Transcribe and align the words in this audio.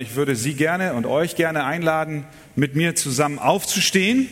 Ich 0.00 0.14
würde 0.14 0.36
Sie 0.36 0.54
gerne 0.54 0.94
und 0.94 1.06
euch 1.06 1.34
gerne 1.34 1.64
einladen, 1.64 2.24
mit 2.54 2.76
mir 2.76 2.94
zusammen 2.94 3.40
aufzustehen. 3.40 4.28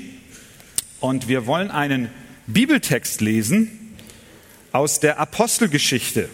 Und 1.00 1.26
wir 1.26 1.46
wollen 1.46 1.72
einen 1.72 2.08
Bibeltext 2.46 3.20
lesen 3.20 3.96
aus 4.70 5.00
der 5.00 5.18
Apostelgeschichte. 5.18 6.28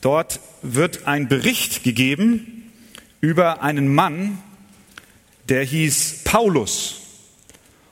Dort 0.00 0.38
wird 0.62 1.08
ein 1.08 1.26
Bericht 1.26 1.82
gegeben 1.82 2.70
über 3.20 3.60
einen 3.60 3.92
Mann, 3.92 4.38
der 5.48 5.64
hieß 5.64 6.22
Paulus. 6.22 7.00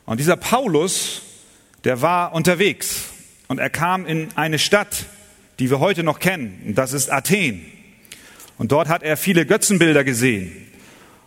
Und 0.04 0.20
dieser 0.20 0.36
Paulus, 0.36 1.22
der 1.82 2.02
war 2.02 2.34
unterwegs 2.34 3.06
und 3.48 3.58
er 3.58 3.70
kam 3.70 4.06
in 4.06 4.28
eine 4.36 4.60
Stadt, 4.60 5.06
die 5.58 5.70
wir 5.70 5.80
heute 5.80 6.04
noch 6.04 6.20
kennen. 6.20 6.62
Und 6.68 6.78
das 6.78 6.92
ist 6.92 7.10
Athen. 7.10 7.66
Und 8.58 8.72
dort 8.72 8.88
hat 8.88 9.02
er 9.02 9.16
viele 9.16 9.46
Götzenbilder 9.46 10.04
gesehen. 10.04 10.66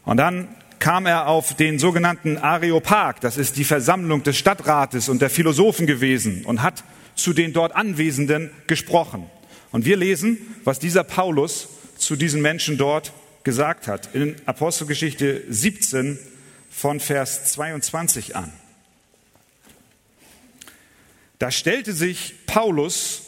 Und 0.03 0.17
dann 0.17 0.47
kam 0.79 1.05
er 1.05 1.27
auf 1.27 1.55
den 1.55 1.77
sogenannten 1.77 2.37
Areopag, 2.37 3.19
das 3.21 3.37
ist 3.37 3.57
die 3.57 3.63
Versammlung 3.63 4.23
des 4.23 4.37
Stadtrates 4.37 5.09
und 5.09 5.21
der 5.21 5.29
Philosophen 5.29 5.85
gewesen 5.85 6.45
und 6.45 6.61
hat 6.61 6.83
zu 7.15 7.33
den 7.33 7.53
dort 7.53 7.75
Anwesenden 7.75 8.49
gesprochen. 8.65 9.29
Und 9.71 9.85
wir 9.85 9.97
lesen, 9.97 10.37
was 10.63 10.79
dieser 10.79 11.03
Paulus 11.03 11.67
zu 11.97 12.15
diesen 12.15 12.41
Menschen 12.41 12.77
dort 12.77 13.11
gesagt 13.43 13.87
hat, 13.87 14.15
in 14.15 14.35
Apostelgeschichte 14.45 15.43
17 15.49 16.17
von 16.71 16.99
Vers 16.99 17.51
22 17.53 18.35
an. 18.35 18.51
Da 21.39 21.51
stellte 21.51 21.93
sich 21.93 22.35
Paulus 22.45 23.21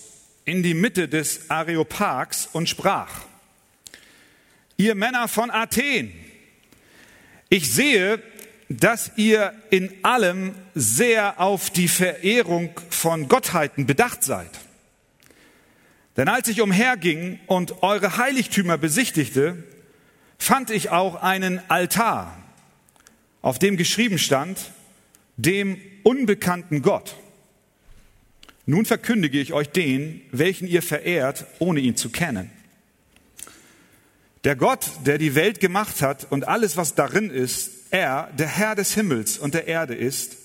in 0.46 0.64
die 0.64 0.74
Mitte 0.74 1.08
des 1.08 1.50
Areopags 1.50 2.50
und 2.52 2.68
sprach, 2.68 3.22
ihr 4.78 4.96
Männer 4.96 5.28
von 5.28 5.52
Athen, 5.52 6.14
ich 7.50 7.72
sehe, 7.72 8.22
dass 8.70 9.12
ihr 9.18 9.54
in 9.70 9.92
allem 10.04 10.56
sehr 10.74 11.40
auf 11.40 11.70
die 11.70 11.90
Verehrung 11.90 12.80
von 12.90 13.28
Gottheiten 13.28 13.86
bedacht 13.86 14.24
seid. 14.24 14.50
Denn 16.18 16.28
als 16.28 16.48
ich 16.48 16.62
umherging 16.62 17.40
und 17.48 17.84
eure 17.84 18.18
Heiligtümer 18.18 18.78
besichtigte, 18.78 19.64
fand 20.38 20.70
ich 20.70 20.90
auch 20.90 21.22
einen 21.22 21.62
Altar, 21.70 22.38
auf 23.42 23.60
dem 23.60 23.78
geschrieben 23.78 24.18
stand, 24.18 24.72
dem 25.38 25.80
unbekannten 26.04 26.82
Gott. 26.82 27.16
Nun 28.66 28.86
verkündige 28.86 29.40
ich 29.40 29.54
euch 29.54 29.70
den, 29.70 30.22
welchen 30.32 30.68
ihr 30.68 30.82
verehrt, 30.82 31.46
ohne 31.60 31.80
ihn 31.80 31.98
zu 31.98 32.10
kennen. 32.10 32.50
Der 34.44 34.56
Gott, 34.56 34.90
der 35.06 35.18
die 35.18 35.36
Welt 35.36 35.60
gemacht 35.60 36.02
hat 36.02 36.32
und 36.32 36.48
alles, 36.48 36.76
was 36.78 36.96
darin 36.96 37.30
ist, 37.30 37.72
er, 37.92 38.32
der 38.38 38.48
Herr 38.48 38.76
des 38.76 38.94
Himmels 38.94 39.38
und 39.38 39.54
der 39.54 39.68
Erde 39.68 39.94
ist, 39.94 40.38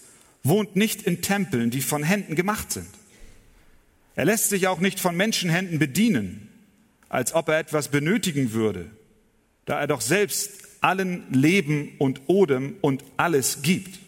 wohnt 0.43 0.77
nicht 0.77 1.03
in 1.03 1.23
Tempeln, 1.23 1.71
die 1.71 1.81
von 1.81 2.03
Händen 2.03 2.35
gemacht 2.35 2.73
sind. 2.73 2.89
Er 4.15 4.25
lässt 4.25 4.49
sich 4.49 4.67
auch 4.67 4.81
nicht 4.81 5.01
von 5.01 5.17
Menschenhänden 5.17 5.79
bedienen, 5.79 6.49
als 7.09 7.35
ob 7.35 7.49
er 7.49 7.59
etwas 7.59 7.89
benötigen 7.89 8.53
würde, 8.53 8.91
da 9.65 9.81
er 9.81 9.87
doch 9.87 10.01
selbst 10.01 10.51
allen 10.81 11.25
Leben 11.33 11.93
und 11.99 12.23
Odem 12.27 12.77
und 12.81 13.05
alles 13.17 13.63
gibt. 13.63 13.99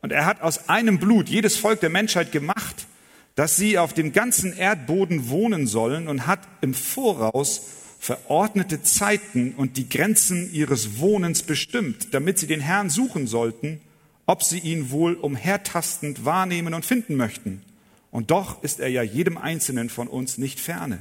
Und 0.00 0.12
er 0.12 0.26
hat 0.26 0.42
aus 0.42 0.68
einem 0.68 0.98
Blut 0.98 1.28
jedes 1.28 1.56
Volk 1.56 1.80
der 1.80 1.90
Menschheit 1.90 2.32
gemacht, 2.32 2.86
dass 3.34 3.56
sie 3.56 3.78
auf 3.78 3.94
dem 3.94 4.12
ganzen 4.12 4.56
Erdboden 4.56 5.28
wohnen 5.28 5.66
sollen 5.66 6.08
und 6.08 6.26
hat 6.26 6.40
im 6.60 6.74
Voraus 6.74 7.68
verordnete 8.04 8.82
Zeiten 8.82 9.54
und 9.56 9.78
die 9.78 9.88
Grenzen 9.88 10.52
ihres 10.52 10.98
Wohnens 10.98 11.42
bestimmt, 11.42 12.12
damit 12.12 12.38
sie 12.38 12.46
den 12.46 12.60
Herrn 12.60 12.90
suchen 12.90 13.26
sollten, 13.26 13.80
ob 14.26 14.42
sie 14.42 14.58
ihn 14.58 14.90
wohl 14.90 15.14
umhertastend 15.14 16.26
wahrnehmen 16.26 16.74
und 16.74 16.84
finden 16.84 17.16
möchten. 17.16 17.62
Und 18.10 18.30
doch 18.30 18.62
ist 18.62 18.78
er 18.78 18.88
ja 18.88 19.02
jedem 19.02 19.38
Einzelnen 19.38 19.88
von 19.88 20.06
uns 20.06 20.36
nicht 20.36 20.60
ferne. 20.60 20.98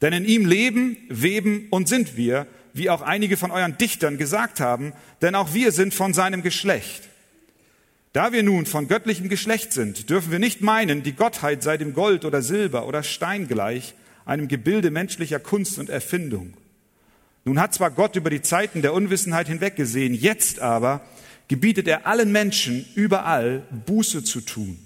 Denn 0.00 0.14
in 0.14 0.24
ihm 0.24 0.46
leben, 0.46 0.96
weben 1.10 1.66
und 1.68 1.90
sind 1.90 2.16
wir, 2.16 2.46
wie 2.72 2.88
auch 2.88 3.02
einige 3.02 3.36
von 3.36 3.50
euren 3.50 3.76
Dichtern 3.76 4.16
gesagt 4.16 4.60
haben, 4.60 4.94
denn 5.20 5.34
auch 5.34 5.52
wir 5.52 5.72
sind 5.72 5.92
von 5.92 6.14
seinem 6.14 6.42
Geschlecht. 6.42 7.02
Da 8.14 8.32
wir 8.32 8.42
nun 8.42 8.64
von 8.64 8.88
göttlichem 8.88 9.28
Geschlecht 9.28 9.74
sind, 9.74 10.08
dürfen 10.08 10.32
wir 10.32 10.38
nicht 10.38 10.62
meinen, 10.62 11.02
die 11.02 11.12
Gottheit 11.12 11.62
sei 11.62 11.76
dem 11.76 11.92
Gold 11.92 12.24
oder 12.24 12.40
Silber 12.40 12.86
oder 12.86 13.02
Stein 13.02 13.46
gleich, 13.46 13.94
einem 14.24 14.48
Gebilde 14.48 14.90
menschlicher 14.90 15.40
Kunst 15.40 15.78
und 15.78 15.90
Erfindung. 15.90 16.54
Nun 17.44 17.60
hat 17.60 17.74
zwar 17.74 17.90
Gott 17.90 18.16
über 18.16 18.30
die 18.30 18.42
Zeiten 18.42 18.82
der 18.82 18.94
Unwissenheit 18.94 19.48
hinweggesehen, 19.48 20.14
jetzt 20.14 20.60
aber 20.60 21.00
gebietet 21.48 21.88
er 21.88 22.06
allen 22.06 22.30
Menschen 22.30 22.86
überall 22.94 23.66
Buße 23.86 24.22
zu 24.22 24.40
tun, 24.40 24.78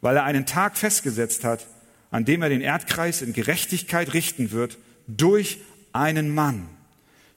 weil 0.00 0.16
er 0.16 0.24
einen 0.24 0.46
Tag 0.46 0.76
festgesetzt 0.76 1.44
hat, 1.44 1.66
an 2.10 2.24
dem 2.24 2.42
er 2.42 2.48
den 2.48 2.62
Erdkreis 2.62 3.22
in 3.22 3.32
Gerechtigkeit 3.32 4.14
richten 4.14 4.50
wird 4.50 4.78
durch 5.06 5.58
einen 5.92 6.34
Mann, 6.34 6.68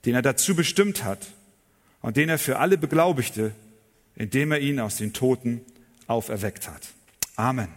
den 0.05 0.15
er 0.15 0.21
dazu 0.21 0.55
bestimmt 0.55 1.03
hat 1.03 1.27
und 2.01 2.15
den 2.15 2.29
er 2.29 2.39
für 2.39 2.59
alle 2.59 2.77
beglaubigte, 2.77 3.51
indem 4.15 4.51
er 4.51 4.59
ihn 4.59 4.79
aus 4.79 4.97
den 4.97 5.13
Toten 5.13 5.61
auferweckt 6.07 6.69
hat. 6.69 6.87
Amen. 7.35 7.67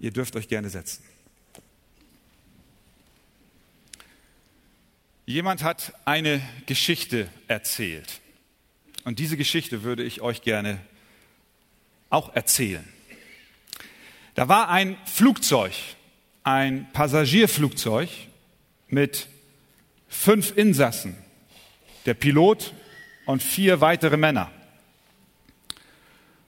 Ihr 0.00 0.12
dürft 0.12 0.36
euch 0.36 0.48
gerne 0.48 0.70
setzen. 0.70 1.07
Jemand 5.28 5.62
hat 5.62 5.92
eine 6.06 6.40
Geschichte 6.64 7.28
erzählt. 7.48 8.22
Und 9.04 9.18
diese 9.18 9.36
Geschichte 9.36 9.82
würde 9.82 10.02
ich 10.02 10.22
euch 10.22 10.40
gerne 10.40 10.80
auch 12.08 12.34
erzählen. 12.34 12.88
Da 14.36 14.48
war 14.48 14.70
ein 14.70 14.96
Flugzeug, 15.04 15.74
ein 16.44 16.90
Passagierflugzeug 16.94 18.08
mit 18.88 19.28
fünf 20.08 20.56
Insassen, 20.56 21.14
der 22.06 22.14
Pilot 22.14 22.72
und 23.26 23.42
vier 23.42 23.82
weitere 23.82 24.16
Männer. 24.16 24.50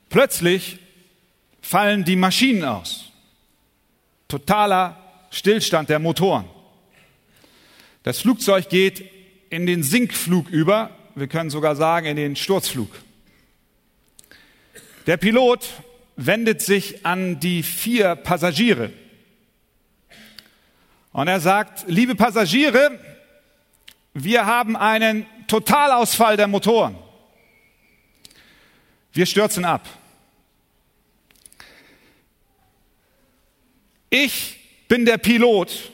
Plötzlich 0.08 0.78
fallen 1.60 2.06
die 2.06 2.16
Maschinen 2.16 2.64
aus. 2.64 3.12
Totaler 4.26 5.28
Stillstand 5.30 5.90
der 5.90 5.98
Motoren. 5.98 6.48
Das 8.02 8.20
Flugzeug 8.20 8.68
geht 8.68 9.04
in 9.50 9.66
den 9.66 9.82
Sinkflug 9.82 10.48
über, 10.48 10.90
wir 11.14 11.26
können 11.26 11.50
sogar 11.50 11.76
sagen 11.76 12.06
in 12.06 12.16
den 12.16 12.36
Sturzflug. 12.36 12.90
Der 15.06 15.16
Pilot 15.16 15.68
wendet 16.16 16.62
sich 16.62 17.04
an 17.04 17.40
die 17.40 17.62
vier 17.62 18.14
Passagiere 18.14 18.90
und 21.12 21.28
er 21.28 21.40
sagt, 21.40 21.84
liebe 21.88 22.14
Passagiere, 22.14 22.98
wir 24.14 24.46
haben 24.46 24.76
einen 24.76 25.26
Totalausfall 25.46 26.36
der 26.36 26.46
Motoren. 26.46 26.96
Wir 29.12 29.26
stürzen 29.26 29.64
ab. 29.64 29.86
Ich 34.08 34.58
bin 34.88 35.04
der 35.04 35.18
Pilot 35.18 35.92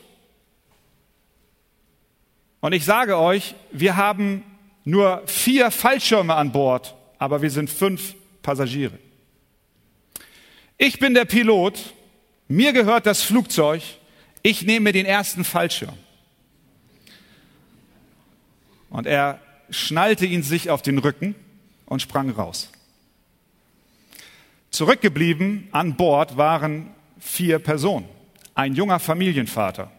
und 2.67 2.73
ich 2.73 2.85
sage 2.85 3.17
euch, 3.17 3.55
wir 3.71 3.95
haben 3.95 4.43
nur 4.85 5.23
vier 5.27 5.71
Fallschirme 5.71 6.35
an 6.35 6.51
Bord, 6.51 6.97
aber 7.17 7.41
wir 7.41 7.53
sind 7.53 7.71
fünf 7.71 8.17
Passagiere. 8.43 8.99
Ich 10.77 10.99
bin 10.99 11.15
der 11.15 11.27
Pilot, 11.27 11.79
mir 12.49 12.73
gehört 12.73 13.07
das 13.07 13.23
Flugzeug, 13.23 13.83
ich 14.43 14.63
nehme 14.63 14.91
den 14.91 15.07
ersten 15.07 15.45
Fallschirm. 15.45 15.97
Und 18.91 19.07
er 19.07 19.41
schnallte 19.71 20.27
ihn 20.27 20.43
sich 20.43 20.69
auf 20.69 20.83
den 20.83 20.99
Rücken 20.99 21.37
und 21.85 22.03
sprang 22.03 22.31
raus. 22.31 22.73
Zurückgeblieben 24.71 25.69
an 25.71 25.95
Bord 25.95 26.37
waren 26.37 26.91
vier 27.21 27.61
Personen. 27.61 28.09
Ein 28.57 28.75
junger 28.75 28.99
Familienvater, 28.99 29.93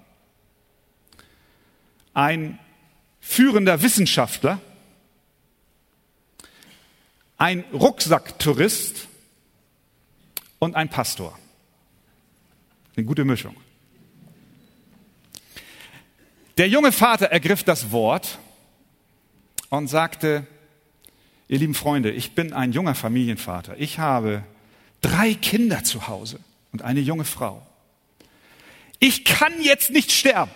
ein 2.17 2.57
führender 3.27 3.81
Wissenschaftler, 3.81 4.59
ein 7.37 7.63
Rucksacktourist 7.73 9.07
und 10.59 10.75
ein 10.75 10.89
Pastor. 10.89 11.37
Eine 12.95 13.05
gute 13.05 13.25
Mischung. 13.25 13.55
Der 16.57 16.69
junge 16.69 16.91
Vater 16.91 17.27
ergriff 17.27 17.63
das 17.63 17.91
Wort 17.91 18.39
und 19.69 19.87
sagte, 19.87 20.47
ihr 21.49 21.59
lieben 21.59 21.75
Freunde, 21.75 22.11
ich 22.11 22.31
bin 22.31 22.53
ein 22.53 22.71
junger 22.71 22.95
Familienvater. 22.95 23.77
Ich 23.77 23.99
habe 23.99 24.43
drei 25.01 25.35
Kinder 25.35 25.83
zu 25.83 26.07
Hause 26.07 26.39
und 26.71 26.81
eine 26.81 27.01
junge 27.01 27.25
Frau. 27.25 27.67
Ich 28.99 29.25
kann 29.25 29.61
jetzt 29.61 29.91
nicht 29.91 30.11
sterben. 30.11 30.51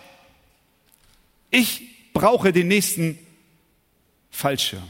Ich 1.52 1.91
brauche 2.14 2.52
den 2.52 2.68
nächsten 2.68 3.18
Fallschirm. 4.30 4.88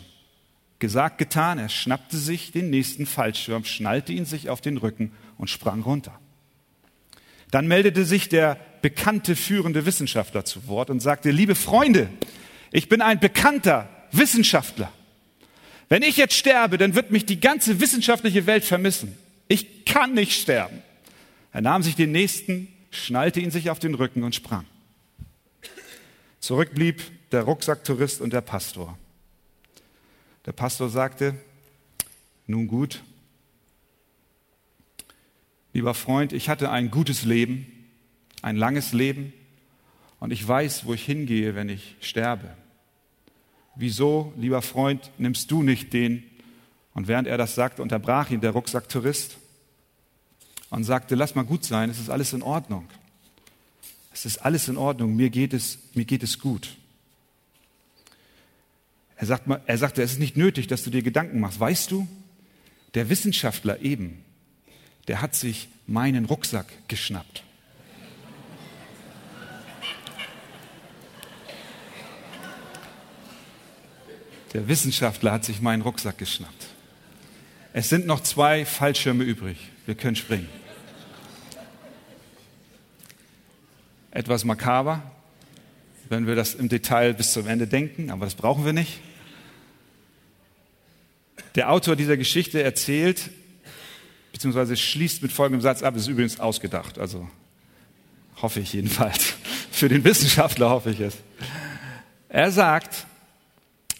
Gesagt, 0.80 1.18
getan, 1.18 1.60
er 1.60 1.70
schnappte 1.70 2.18
sich 2.18 2.52
den 2.52 2.70
nächsten 2.70 3.06
Fallschirm, 3.06 3.66
schnallte 3.66 4.14
ihn 4.14 4.26
sich 4.26 4.50
auf 4.50 4.62
den 4.62 4.78
Rücken 4.78 5.12
und 5.38 5.50
sprang 5.50 5.82
runter. 5.82 6.20
Dann 7.52 7.68
meldete 7.68 8.06
sich 8.06 8.30
der 8.30 8.58
bekannte 8.82 9.36
führende 9.36 9.86
Wissenschaftler 9.86 10.46
zu 10.46 10.68
Wort 10.68 10.90
und 10.90 11.00
sagte, 11.02 11.32
liebe 11.32 11.56
Freunde, 11.56 12.10
ich 12.72 12.90
bin 12.90 13.02
ein 13.02 13.20
bekannter 13.20 13.90
Wissenschaftler. 14.12 14.92
Wenn 15.90 16.04
ich 16.04 16.18
jetzt 16.18 16.36
sterbe, 16.36 16.78
dann 16.78 16.96
wird 16.96 17.12
mich 17.12 17.26
die 17.26 17.40
ganze 17.40 17.82
wissenschaftliche 17.82 18.46
Welt 18.46 18.64
vermissen. 18.64 19.18
Ich 19.50 19.84
kann 19.84 20.14
nicht 20.14 20.42
sterben. 20.42 20.82
Er 21.52 21.62
nahm 21.62 21.84
sich 21.84 21.96
den 21.96 22.14
nächsten, 22.14 22.70
schnallte 22.92 23.42
ihn 23.42 23.52
sich 23.52 23.70
auf 23.70 23.80
den 23.80 23.94
Rücken 23.94 24.24
und 24.24 24.34
sprang. 24.34 24.66
Zurück 26.42 26.74
blieb 26.74 27.04
der 27.30 27.44
Rucksacktourist 27.44 28.20
und 28.20 28.34
der 28.34 28.42
Pastor. 28.42 28.98
Der 30.48 30.54
Pastor 30.54 30.90
sagte, 30.90 31.36
nun 32.48 32.68
gut, 32.68 33.04
lieber 35.72 35.94
Freund, 35.94 36.34
ich 36.34 36.50
hatte 36.50 36.72
ein 36.72 36.90
gutes 36.90 37.24
Leben, 37.26 37.68
ein 38.42 38.56
langes 38.58 38.92
Leben 38.92 39.34
und 40.20 40.34
ich 40.34 40.46
weiß, 40.46 40.86
wo 40.86 40.96
ich 40.96 41.06
hingehe, 41.06 41.54
wenn 41.54 41.70
ich 41.70 41.96
sterbe. 42.02 42.50
Wieso, 43.76 44.34
lieber 44.36 44.64
Freund, 44.64 45.12
nimmst 45.20 45.52
du 45.52 45.62
nicht 45.62 45.94
den? 45.94 46.24
Und 46.96 47.08
während 47.08 47.28
er 47.28 47.38
das 47.38 47.54
sagte, 47.54 47.84
unterbrach 47.84 48.32
ihn 48.32 48.42
der 48.42 48.52
Rucksacktourist 48.52 49.38
und 50.72 50.86
sagte, 50.86 51.14
lass 51.14 51.36
mal 51.36 51.46
gut 51.46 51.64
sein, 51.64 51.92
es 51.92 52.00
ist 52.00 52.10
alles 52.10 52.34
in 52.34 52.42
Ordnung. 52.42 52.88
Es 54.14 54.26
ist 54.26 54.40
alles 54.40 54.68
in 54.68 54.78
Ordnung, 54.78 55.16
mir 55.16 55.30
geht 55.30 55.54
es, 55.54 55.80
mir 55.94 56.06
geht 56.06 56.24
es 56.24 56.40
gut. 56.40 56.76
Er, 59.16 59.28
sagt, 59.28 59.48
er 59.66 59.78
sagte, 59.78 60.02
es 60.02 60.14
ist 60.14 60.20
nicht 60.20 60.36
nötig, 60.36 60.68
dass 60.68 60.84
du 60.84 60.90
dir 60.90 61.02
Gedanken 61.02 61.40
machst. 61.40 61.60
Weißt 61.60 61.92
du, 61.92 62.08
der 62.94 63.10
Wissenschaftler 63.10 63.82
eben, 63.82 64.24
der 65.08 65.22
hat 65.22 65.36
sich 65.36 65.70
meinen 65.88 66.26
Rucksack 66.26 66.68
geschnappt. 66.88 67.44
Der 74.54 74.68
Wissenschaftler 74.68 75.32
hat 75.32 75.46
sich 75.46 75.62
meinen 75.62 75.82
Rucksack 75.82 76.18
geschnappt. 76.18 76.68
Es 77.74 77.88
sind 77.88 78.06
noch 78.06 78.22
zwei 78.22 78.66
Fallschirme 78.66 79.24
übrig. 79.24 79.58
Wir 79.86 79.96
können 79.96 80.18
springen. 80.18 80.50
Etwas 84.12 84.44
makaber, 84.44 85.02
wenn 86.10 86.28
wir 86.28 86.36
das 86.36 86.54
im 86.54 86.68
Detail 86.68 87.14
bis 87.14 87.32
zum 87.32 87.48
Ende 87.48 87.68
denken, 87.68 88.12
aber 88.12 88.26
das 88.26 88.36
brauchen 88.36 88.66
wir 88.66 88.74
nicht. 88.74 89.00
Der 91.56 91.72
Autor 91.72 91.96
dieser 91.96 92.18
Geschichte 92.18 92.62
erzählt, 92.62 93.30
beziehungsweise 94.34 94.76
schließt 94.76 95.22
mit 95.22 95.32
folgendem 95.32 95.62
Satz 95.62 95.84
ab, 95.84 95.96
ist 95.96 96.08
übrigens 96.08 96.40
ausgedacht, 96.40 97.00
also 97.00 97.30
hoffe 98.42 98.60
ich 98.60 98.74
jedenfalls. 98.74 99.36
Für 99.72 99.88
den 99.88 100.04
Wissenschaftler 100.04 100.70
hoffe 100.70 100.92
ich 100.92 101.00
es. 101.00 101.16
Er 102.28 102.52
sagt, 102.52 103.06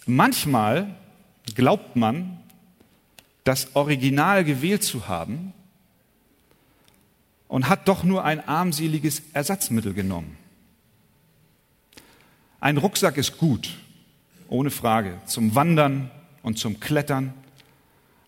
manchmal 0.06 0.94
glaubt 1.54 1.96
man, 1.96 2.38
das 3.44 3.74
Original 3.74 4.44
gewählt 4.44 4.84
zu 4.84 5.08
haben 5.08 5.52
und 7.52 7.68
hat 7.68 7.86
doch 7.86 8.02
nur 8.02 8.24
ein 8.24 8.40
armseliges 8.48 9.20
Ersatzmittel 9.34 9.92
genommen. 9.92 10.38
Ein 12.60 12.78
Rucksack 12.78 13.18
ist 13.18 13.36
gut, 13.36 13.76
ohne 14.48 14.70
Frage, 14.70 15.20
zum 15.26 15.54
Wandern 15.54 16.10
und 16.42 16.58
zum 16.58 16.80
Klettern, 16.80 17.34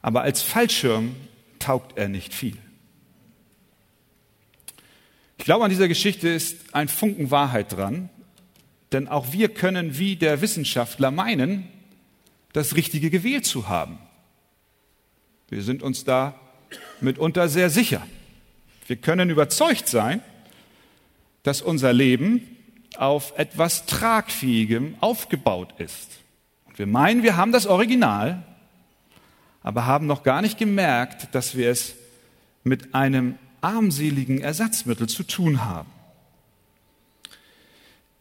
aber 0.03 0.21
als 0.21 0.43
Fallschirm 0.43 1.17
taugt 1.59 1.97
er 1.97 2.09
nicht 2.09 2.35
viel. 2.35 2.59
Ich 5.39 5.47
glaube, 5.47 5.65
an 5.65 5.71
dieser 5.71 5.89
Geschichte 5.89 6.29
ist 6.29 6.75
ein 6.75 6.89
Funken 6.89 7.31
Wahrheit 7.31 7.73
dran, 7.73 8.11
denn 8.93 9.09
auch 9.09 9.33
wir 9.33 9.49
können 9.49 9.97
wie 9.97 10.17
der 10.17 10.43
Wissenschaftler 10.43 11.11
meinen, 11.11 11.67
das 12.53 12.77
Richtige 12.77 13.09
gewählt 13.09 13.47
zu 13.47 13.69
haben. 13.69 13.99
Wir 15.49 15.63
sind 15.63 15.83
uns 15.83 16.05
da 16.05 16.39
mitunter 17.01 17.49
sehr 17.49 17.71
sicher. 17.71 18.07
Wir 18.87 18.97
können 18.97 19.31
überzeugt 19.31 19.89
sein, 19.89 20.21
dass 21.43 21.63
unser 21.63 21.93
Leben 21.93 22.57
auf 22.97 23.33
etwas 23.37 23.87
Tragfähigem 23.87 24.97
aufgebaut 25.01 25.75
ist. 25.79 26.19
Und 26.67 26.79
wir 26.79 26.87
meinen, 26.87 27.23
wir 27.23 27.37
haben 27.37 27.53
das 27.53 27.67
Original, 27.67 28.43
aber 29.63 29.87
haben 29.87 30.07
noch 30.07 30.23
gar 30.23 30.43
nicht 30.43 30.59
gemerkt, 30.59 31.35
dass 31.35 31.57
wir 31.57 31.71
es 31.71 31.95
mit 32.63 32.95
einem 32.95 33.37
armseligen 33.61 34.41
Ersatzmittel 34.41 35.09
zu 35.09 35.23
tun 35.23 35.65
haben. 35.65 35.91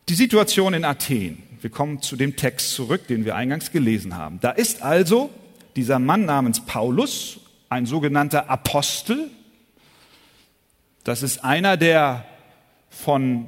Die 0.10 0.16
Situation 0.16 0.74
in 0.74 0.86
Athen. 0.86 1.44
Wir 1.62 1.70
kommen 1.70 2.02
zu 2.02 2.18
dem 2.18 2.36
Text 2.36 2.72
zurück, 2.72 3.08
den 3.08 3.24
wir 3.24 3.36
eingangs 3.36 3.72
gelesen 3.72 4.18
haben. 4.18 4.40
Da 4.42 4.52
ist 4.52 4.82
also 4.82 5.30
dieser 5.78 5.98
Mann 6.00 6.26
namens 6.26 6.66
Paulus, 6.66 7.40
ein 7.70 7.86
sogenannter 7.86 8.50
Apostel. 8.50 9.30
Das 11.04 11.24
ist 11.24 11.44
einer, 11.44 11.78
der 11.78 12.26
von 12.90 13.48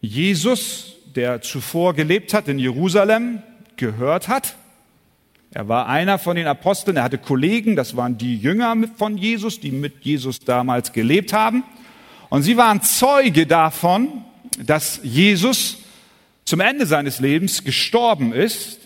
Jesus, 0.00 0.96
der 1.14 1.40
zuvor 1.40 1.94
gelebt 1.94 2.34
hat 2.34 2.48
in 2.48 2.58
Jerusalem, 2.58 3.42
gehört 3.76 4.28
hat 4.28 4.56
er 5.54 5.68
war 5.68 5.86
einer 5.86 6.18
von 6.18 6.36
den 6.36 6.46
Aposteln, 6.46 6.96
er 6.96 7.02
hatte 7.02 7.18
Kollegen, 7.18 7.76
das 7.76 7.94
waren 7.94 8.16
die 8.16 8.38
Jünger 8.38 8.74
von 8.96 9.18
Jesus, 9.18 9.60
die 9.60 9.70
mit 9.70 10.02
Jesus 10.02 10.40
damals 10.40 10.92
gelebt 10.92 11.34
haben. 11.34 11.62
Und 12.30 12.42
sie 12.42 12.56
waren 12.56 12.80
Zeuge 12.80 13.46
davon, 13.46 14.24
dass 14.58 15.00
Jesus 15.02 15.78
zum 16.46 16.60
Ende 16.60 16.86
seines 16.86 17.20
Lebens 17.20 17.64
gestorben 17.64 18.32
ist 18.32 18.78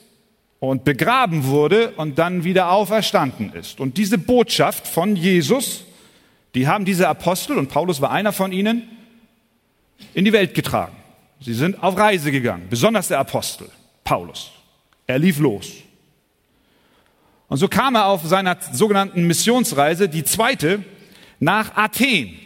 und 0.59 0.83
begraben 0.83 1.45
wurde 1.45 1.91
und 1.93 2.19
dann 2.19 2.43
wieder 2.43 2.73
auferstanden 2.73 3.53
ist. 3.53 3.79
Und 3.79 3.97
diese 3.97 4.19
Botschaft 4.19 4.89
von 4.89 5.15
Jesus, 5.15 5.85
die 6.57 6.67
haben 6.67 6.87
diese 6.87 7.07
Apostel, 7.07 7.59
und 7.59 7.69
Paulus 7.69 8.01
war 8.01 8.11
einer 8.11 8.33
von 8.33 8.51
ihnen, 8.51 8.89
in 10.15 10.25
die 10.25 10.33
Welt 10.33 10.55
getragen. 10.55 10.97
Sie 11.39 11.53
sind 11.53 11.83
auf 11.83 11.99
Reise 11.99 12.33
gegangen, 12.33 12.67
besonders 12.71 13.09
der 13.09 13.19
Apostel, 13.19 13.69
Paulus. 14.05 14.51
Er 15.07 15.19
lief 15.19 15.39
los. 15.39 15.71
Und 17.49 17.59
so 17.59 17.69
kam 17.69 17.95
er 17.95 18.07
auf 18.07 18.25
seiner 18.25 18.57
sogenannten 18.73 19.27
Missionsreise, 19.27 20.09
die 20.09 20.25
zweite, 20.25 20.83
nach 21.41 21.77
Athen. 21.77 22.39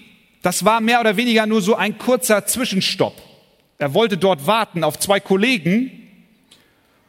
Das 0.42 0.64
war 0.64 0.80
mehr 0.80 1.00
oder 1.00 1.16
weniger 1.16 1.46
nur 1.46 1.62
so 1.62 1.76
ein 1.76 1.96
kurzer 1.96 2.44
Zwischenstopp. 2.46 3.14
Er 3.78 3.94
wollte 3.94 4.18
dort 4.18 4.44
warten 4.44 4.82
auf 4.82 4.99
zwei 4.99 5.20
Kollegen. 5.20 5.92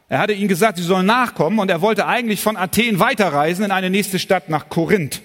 Er 0.08 0.20
hatte 0.20 0.34
ihnen 0.34 0.48
gesagt, 0.48 0.78
sie 0.78 0.84
sollen 0.84 1.06
nachkommen 1.06 1.58
und 1.58 1.68
er 1.68 1.80
wollte 1.80 2.06
eigentlich 2.06 2.40
von 2.40 2.56
Athen 2.56 3.00
weiterreisen 3.00 3.64
in 3.64 3.72
eine 3.72 3.90
nächste 3.90 4.20
Stadt 4.20 4.48
nach 4.48 4.68
Korinth. 4.68 5.20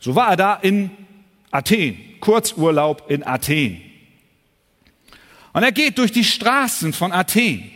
So 0.00 0.14
war 0.14 0.30
er 0.30 0.36
da 0.36 0.54
in 0.54 0.90
Athen, 1.50 1.98
Kurzurlaub 2.20 3.10
in 3.10 3.24
Athen. 3.26 3.82
Und 5.52 5.62
er 5.62 5.72
geht 5.72 5.98
durch 5.98 6.12
die 6.12 6.24
Straßen 6.24 6.92
von 6.92 7.12
Athen. 7.12 7.70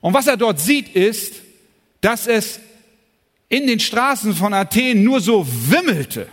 Und 0.00 0.14
was 0.14 0.26
er 0.26 0.36
dort 0.36 0.60
sieht 0.60 0.94
ist, 0.94 1.42
dass 2.00 2.26
es 2.26 2.60
in 3.48 3.66
den 3.66 3.80
Straßen 3.80 4.34
von 4.34 4.52
Athen 4.52 5.02
nur 5.02 5.20
so 5.20 5.46
wimmelte. 5.46 6.28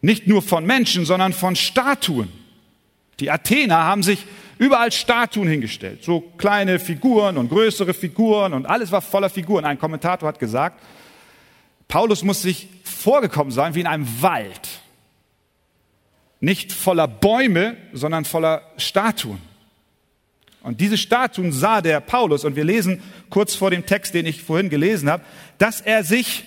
Nicht 0.00 0.26
nur 0.26 0.42
von 0.42 0.66
Menschen, 0.66 1.04
sondern 1.04 1.32
von 1.32 1.56
Statuen. 1.56 2.28
Die 3.20 3.30
Athener 3.30 3.78
haben 3.78 4.02
sich 4.02 4.24
überall 4.58 4.90
Statuen 4.90 5.48
hingestellt. 5.48 6.02
So 6.04 6.20
kleine 6.20 6.78
Figuren 6.78 7.36
und 7.38 7.48
größere 7.48 7.94
Figuren 7.94 8.52
und 8.52 8.66
alles 8.66 8.90
war 8.90 9.00
voller 9.00 9.30
Figuren. 9.30 9.64
Ein 9.64 9.78
Kommentator 9.78 10.28
hat 10.28 10.40
gesagt, 10.40 10.82
Paulus 11.86 12.24
muss 12.24 12.42
sich 12.42 12.68
vorgekommen 13.02 13.52
sein 13.52 13.74
wie 13.74 13.80
in 13.80 13.86
einem 13.86 14.22
Wald. 14.22 14.80
Nicht 16.40 16.72
voller 16.72 17.08
Bäume, 17.08 17.76
sondern 17.92 18.24
voller 18.24 18.62
Statuen. 18.76 19.40
Und 20.62 20.80
diese 20.80 20.96
Statuen 20.96 21.52
sah 21.52 21.80
der 21.80 22.00
Paulus, 22.00 22.44
und 22.44 22.56
wir 22.56 22.64
lesen 22.64 23.02
kurz 23.30 23.54
vor 23.54 23.70
dem 23.70 23.84
Text, 23.84 24.14
den 24.14 24.26
ich 24.26 24.42
vorhin 24.42 24.70
gelesen 24.70 25.10
habe, 25.10 25.24
dass 25.58 25.80
er 25.80 26.04
sich, 26.04 26.44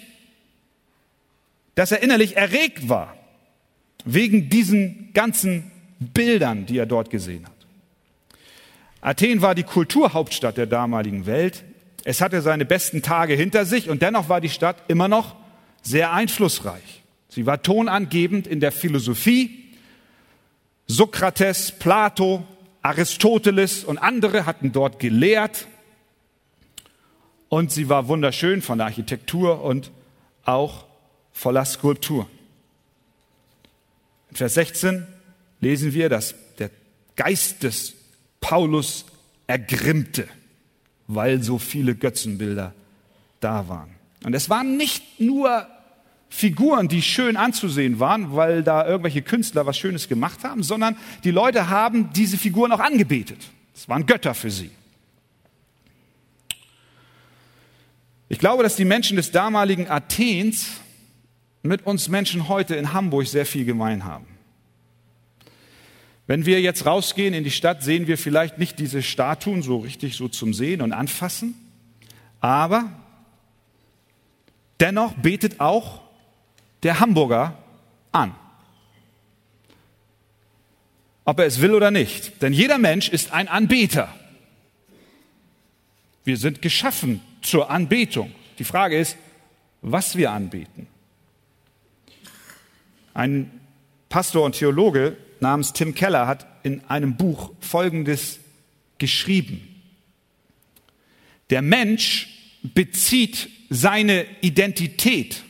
dass 1.75 1.91
er 1.91 2.01
innerlich 2.01 2.37
erregt 2.37 2.87
war 2.87 3.15
wegen 4.05 4.49
diesen 4.49 5.11
ganzen 5.13 5.71
Bildern, 5.99 6.65
die 6.65 6.77
er 6.77 6.85
dort 6.85 7.09
gesehen 7.09 7.45
hat. 7.45 7.53
Athen 9.01 9.41
war 9.41 9.53
die 9.53 9.63
Kulturhauptstadt 9.63 10.57
der 10.57 10.65
damaligen 10.65 11.25
Welt. 11.25 11.63
Es 12.05 12.21
hatte 12.21 12.41
seine 12.41 12.65
besten 12.65 13.01
Tage 13.01 13.33
hinter 13.33 13.65
sich 13.65 13.89
und 13.89 14.01
dennoch 14.01 14.29
war 14.29 14.41
die 14.41 14.49
Stadt 14.49 14.77
immer 14.87 15.07
noch 15.07 15.35
sehr 15.85 16.11
einflussreich. 16.11 17.03
Sie 17.29 17.45
war 17.45 17.61
tonangebend 17.61 18.47
in 18.47 18.59
der 18.59 18.71
Philosophie. 18.71 19.71
Sokrates, 20.87 21.71
Plato, 21.71 22.43
Aristoteles 22.81 23.83
und 23.83 23.97
andere 23.97 24.45
hatten 24.45 24.71
dort 24.71 24.99
gelehrt. 24.99 25.67
Und 27.49 27.71
sie 27.71 27.87
war 27.87 28.07
wunderschön 28.07 28.61
von 28.61 28.79
der 28.79 28.87
Architektur 28.87 29.63
und 29.63 29.91
auch 30.43 30.85
voller 31.31 31.65
Skulptur. 31.65 32.29
In 34.31 34.35
Vers 34.35 34.55
16 34.55 35.05
lesen 35.61 35.93
wir, 35.93 36.09
dass 36.09 36.35
der 36.57 36.71
Geist 37.15 37.63
des 37.63 37.93
Paulus 38.41 39.05
ergrimmte, 39.47 40.27
weil 41.07 41.43
so 41.43 41.57
viele 41.57 41.95
Götzenbilder 41.95 42.73
da 43.39 43.67
waren. 43.67 43.95
Und 44.23 44.33
es 44.33 44.49
waren 44.49 44.77
nicht 44.77 45.19
nur 45.19 45.67
Figuren, 46.29 46.87
die 46.87 47.01
schön 47.01 47.37
anzusehen 47.37 47.99
waren, 47.99 48.35
weil 48.35 48.63
da 48.63 48.85
irgendwelche 48.85 49.21
Künstler 49.21 49.65
was 49.65 49.77
Schönes 49.77 50.09
gemacht 50.09 50.43
haben, 50.43 50.63
sondern 50.63 50.97
die 51.23 51.31
Leute 51.31 51.69
haben 51.69 52.11
diese 52.13 52.37
Figuren 52.37 52.71
auch 52.71 52.79
angebetet. 52.79 53.39
Es 53.73 53.87
waren 53.87 54.05
Götter 54.05 54.33
für 54.33 54.51
sie. 54.51 54.71
Ich 58.27 58.39
glaube, 58.39 58.63
dass 58.63 58.75
die 58.75 58.85
Menschen 58.85 59.17
des 59.17 59.31
damaligen 59.31 59.87
Athens 59.87 60.81
mit 61.61 61.85
uns 61.85 62.09
Menschen 62.09 62.47
heute 62.47 62.75
in 62.75 62.93
Hamburg 62.93 63.27
sehr 63.27 63.45
viel 63.45 63.65
gemein 63.65 64.03
haben. 64.03 64.25
Wenn 66.27 66.45
wir 66.45 66.59
jetzt 66.59 66.85
rausgehen 66.87 67.35
in 67.35 67.43
die 67.43 67.51
Stadt, 67.51 67.83
sehen 67.83 68.07
wir 68.07 68.17
vielleicht 68.17 68.57
nicht 68.57 68.79
diese 68.79 69.03
Statuen 69.03 69.61
so 69.61 69.77
richtig 69.77 70.15
so 70.15 70.27
zum 70.27 70.53
Sehen 70.53 70.81
und 70.81 70.91
Anfassen, 70.91 71.53
aber 72.39 72.89
dennoch 74.79 75.13
betet 75.13 75.59
auch 75.59 76.01
der 76.83 76.99
Hamburger 76.99 77.57
an. 78.11 78.35
Ob 81.23 81.39
er 81.39 81.45
es 81.45 81.61
will 81.61 81.73
oder 81.73 81.91
nicht. 81.91 82.41
Denn 82.41 82.53
jeder 82.53 82.77
Mensch 82.77 83.09
ist 83.09 83.31
ein 83.31 83.47
Anbeter. 83.47 84.13
Wir 86.23 86.37
sind 86.37 86.61
geschaffen 86.61 87.21
zur 87.41 87.69
Anbetung. 87.69 88.33
Die 88.59 88.63
Frage 88.63 88.97
ist, 88.97 89.17
was 89.81 90.15
wir 90.15 90.31
anbeten. 90.31 90.87
Ein 93.13 93.61
Pastor 94.09 94.43
und 94.43 94.55
Theologe 94.55 95.17
namens 95.39 95.73
Tim 95.73 95.93
Keller 95.93 96.27
hat 96.27 96.47
in 96.63 96.83
einem 96.85 97.15
Buch 97.15 97.51
Folgendes 97.59 98.39
geschrieben. 98.97 99.81
Der 101.49 101.61
Mensch 101.61 102.29
bezieht 102.63 103.49
seine 103.69 104.25
Identität, 104.41 105.43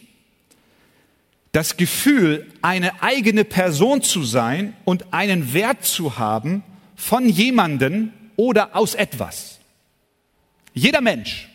das 1.56 1.78
Gefühl, 1.78 2.52
eine 2.62 3.02
eigene 3.02 3.46
Person 3.46 4.02
zu 4.02 4.24
sein 4.24 4.74
und 4.84 5.14
einen 5.14 5.54
Wert 5.54 5.86
zu 5.86 6.18
haben 6.18 6.64
von 6.98 7.30
jemanden 7.30 8.12
oder 8.36 8.76
aus 8.76 8.94
etwas. 8.94 9.60
Jeder 10.74 11.00
Mensch 11.00 11.48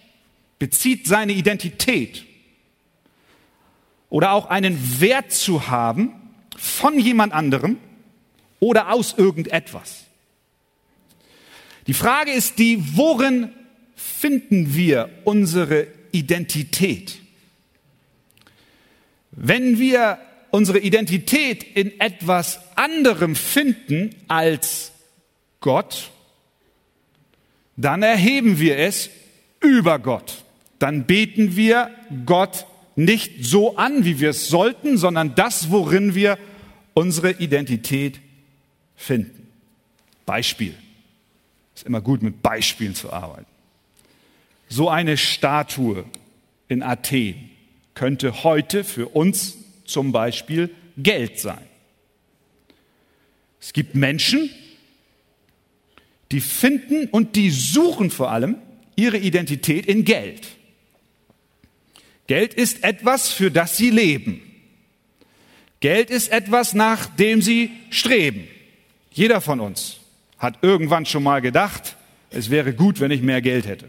bezieht 0.59 1.07
seine 1.07 1.33
Identität 1.33 2.25
oder 4.09 4.33
auch 4.33 4.47
einen 4.47 5.02
Wert 5.02 5.33
zu 5.33 5.69
haben 5.69 6.14
von 6.57 6.99
jemand 6.99 7.35
anderem 7.35 7.76
oder 8.59 8.95
aus 8.95 9.14
irgendetwas. 9.19 10.04
Die 11.87 11.95
Frage 11.95 12.30
ist 12.33 12.59
die, 12.59 12.97
worin 12.97 13.52
finden 13.97 14.75
wir 14.75 15.11
unsere 15.25 15.88
Identität? 16.12 17.20
Wenn 19.32 19.78
wir 19.78 20.18
unsere 20.50 20.80
Identität 20.80 21.62
in 21.62 22.00
etwas 22.00 22.60
anderem 22.76 23.37
finden 23.37 24.14
als 24.28 24.92
Gott, 25.60 26.10
dann 27.76 28.02
erheben 28.02 28.58
wir 28.58 28.78
es 28.78 29.10
über 29.60 29.99
Gott. 29.99 30.44
Dann 30.78 31.04
beten 31.04 31.56
wir 31.56 31.90
Gott 32.26 32.66
nicht 32.96 33.44
so 33.44 33.76
an, 33.76 34.04
wie 34.04 34.20
wir 34.20 34.30
es 34.30 34.49
sollten, 34.49 34.99
sondern 34.99 35.34
das, 35.34 35.70
worin 35.70 36.14
wir 36.14 36.38
unsere 36.94 37.32
Identität 37.32 38.20
finden. 38.96 39.49
Beispiel. 40.26 40.75
Ist 41.75 41.87
immer 41.87 42.00
gut, 42.00 42.22
mit 42.22 42.42
Beispielen 42.42 42.94
zu 42.94 43.12
arbeiten. 43.12 43.46
So 44.68 44.88
eine 44.88 45.16
Statue 45.16 46.04
in 46.68 46.82
Athen 46.82 47.50
könnte 47.94 48.44
heute 48.44 48.85
für 48.85 49.09
uns 49.09 49.56
zum 49.85 50.12
Beispiel 50.12 50.70
Geld 50.97 51.38
sein. 51.38 51.64
Es 53.61 53.73
gibt 53.73 53.94
Menschen, 53.94 54.50
die 56.32 56.40
finden 56.40 57.09
und 57.09 57.37
die 57.37 57.50
suchen 57.50 58.11
vor 58.11 58.30
allem 58.30 58.56
ihre 58.97 59.18
Identität 59.18 59.87
in 59.87 60.04
Geld. 60.04 60.47
Geld 62.26 62.54
ist 62.54 62.85
etwas, 62.85 63.30
für 63.30 63.50
das 63.50 63.76
sie 63.76 63.90
leben. 63.90 64.40
Geld 65.80 66.11
ist 66.11 66.30
etwas, 66.30 66.75
nach 66.75 67.06
dem 67.06 67.42
sie 67.42 67.70
streben. 67.90 68.47
Jeder 69.11 69.40
von 69.40 69.61
uns 69.61 69.97
hat 70.38 70.59
irgendwann 70.62 71.06
schon 71.06 71.23
mal 71.23 71.40
gedacht, 71.40 71.97
es 72.30 72.50
wäre 72.50 72.73
gut, 72.73 73.00
wenn 73.00 73.11
ich 73.11 73.23
mehr 73.23 73.42
Geld 73.42 73.66
hätte. 73.66 73.87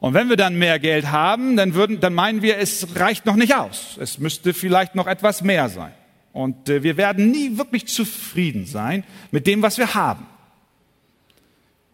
Und 0.00 0.14
wenn 0.14 0.28
wir 0.28 0.36
dann 0.36 0.56
mehr 0.56 0.78
Geld 0.78 1.10
haben, 1.10 1.56
dann, 1.56 1.74
würden, 1.74 2.00
dann 2.00 2.14
meinen 2.14 2.40
wir, 2.42 2.58
es 2.58 2.96
reicht 2.96 3.26
noch 3.26 3.34
nicht 3.34 3.56
aus. 3.56 3.96
Es 4.00 4.18
müsste 4.18 4.54
vielleicht 4.54 4.94
noch 4.94 5.06
etwas 5.06 5.42
mehr 5.42 5.68
sein. 5.68 5.92
Und 6.32 6.68
äh, 6.68 6.82
wir 6.82 6.96
werden 6.96 7.30
nie 7.30 7.58
wirklich 7.58 7.86
zufrieden 7.86 8.64
sein 8.64 9.02
mit 9.32 9.46
dem, 9.46 9.60
was 9.62 9.78
wir 9.78 9.94
haben. 9.94 10.26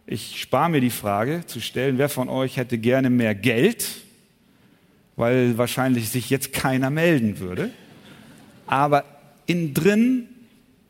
Ich 0.05 0.39
spare 0.39 0.69
mir 0.69 0.81
die 0.81 0.91
Frage 0.91 1.43
zu 1.47 1.59
stellen, 1.59 1.97
wer 1.97 2.09
von 2.09 2.29
euch 2.29 2.57
hätte 2.57 2.77
gerne 2.77 3.09
mehr 3.09 3.33
Geld, 3.33 3.87
weil 5.15 5.57
wahrscheinlich 5.57 6.09
sich 6.09 6.29
jetzt 6.29 6.53
keiner 6.53 6.91
melden 6.91 7.39
würde. 7.39 7.71
Aber 8.67 9.03
innen 9.47 9.73
drin 9.73 10.27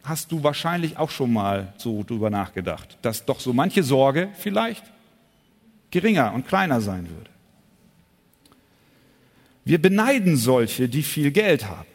hast 0.04 0.34
du 0.34 0.44
wahrscheinlich 0.44 0.98
auch 0.98 1.12
schon 1.12 1.32
mal 1.32 1.74
so 1.78 2.04
drüber 2.04 2.30
nachgedacht, 2.30 2.98
dass 3.02 3.26
doch 3.26 3.40
so 3.40 3.54
manche 3.54 3.84
Sorge 3.84 4.30
vielleicht 4.38 4.84
geringer 5.96 6.34
und 6.34 6.46
kleiner 6.46 6.82
sein 6.82 7.10
würde. 7.10 7.30
Wir 9.64 9.82
beneiden 9.82 10.36
solche, 10.36 10.90
die 10.90 11.04
viel 11.04 11.32
Geld 11.32 11.70
haben. 11.70 11.88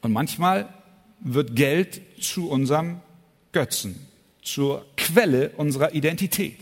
Und 0.00 0.12
manchmal 0.12 0.68
wird 1.20 1.54
Geld 1.54 2.00
zu 2.20 2.50
unserem 2.50 3.00
Götzen, 3.52 4.04
zur 4.42 4.84
Quelle 4.96 5.50
unserer 5.50 5.94
Identität. 5.94 6.58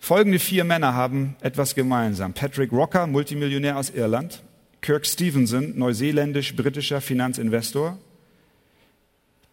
Folgende 0.00 0.38
vier 0.38 0.64
Männer 0.64 0.94
haben 0.94 1.36
etwas 1.42 1.74
gemeinsam. 1.74 2.32
Patrick 2.32 2.72
Rocker, 2.72 3.06
Multimillionär 3.06 3.76
aus 3.76 3.90
Irland. 3.90 4.42
Kirk 4.80 5.06
Stevenson, 5.06 5.78
neuseeländisch-britischer 5.78 7.02
Finanzinvestor. 7.02 7.98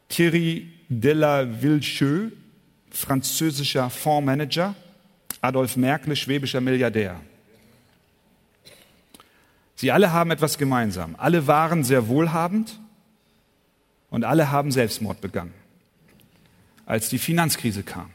Thierry 0.07 0.69
Delavilcheux, 0.87 2.31
französischer 2.91 3.89
Fondsmanager. 3.89 4.75
Adolf 5.41 5.77
Merkel, 5.77 6.15
schwäbischer 6.15 6.61
Milliardär. 6.61 7.19
Sie 9.75 9.91
alle 9.91 10.11
haben 10.11 10.31
etwas 10.31 10.57
gemeinsam. 10.57 11.15
Alle 11.17 11.47
waren 11.47 11.85
sehr 11.85 12.09
wohlhabend 12.09 12.77
und 14.09 14.25
alle 14.25 14.51
haben 14.51 14.71
Selbstmord 14.71 15.21
begangen, 15.21 15.53
als 16.85 17.07
die 17.07 17.19
Finanzkrise 17.19 17.83
kam. 17.83 18.09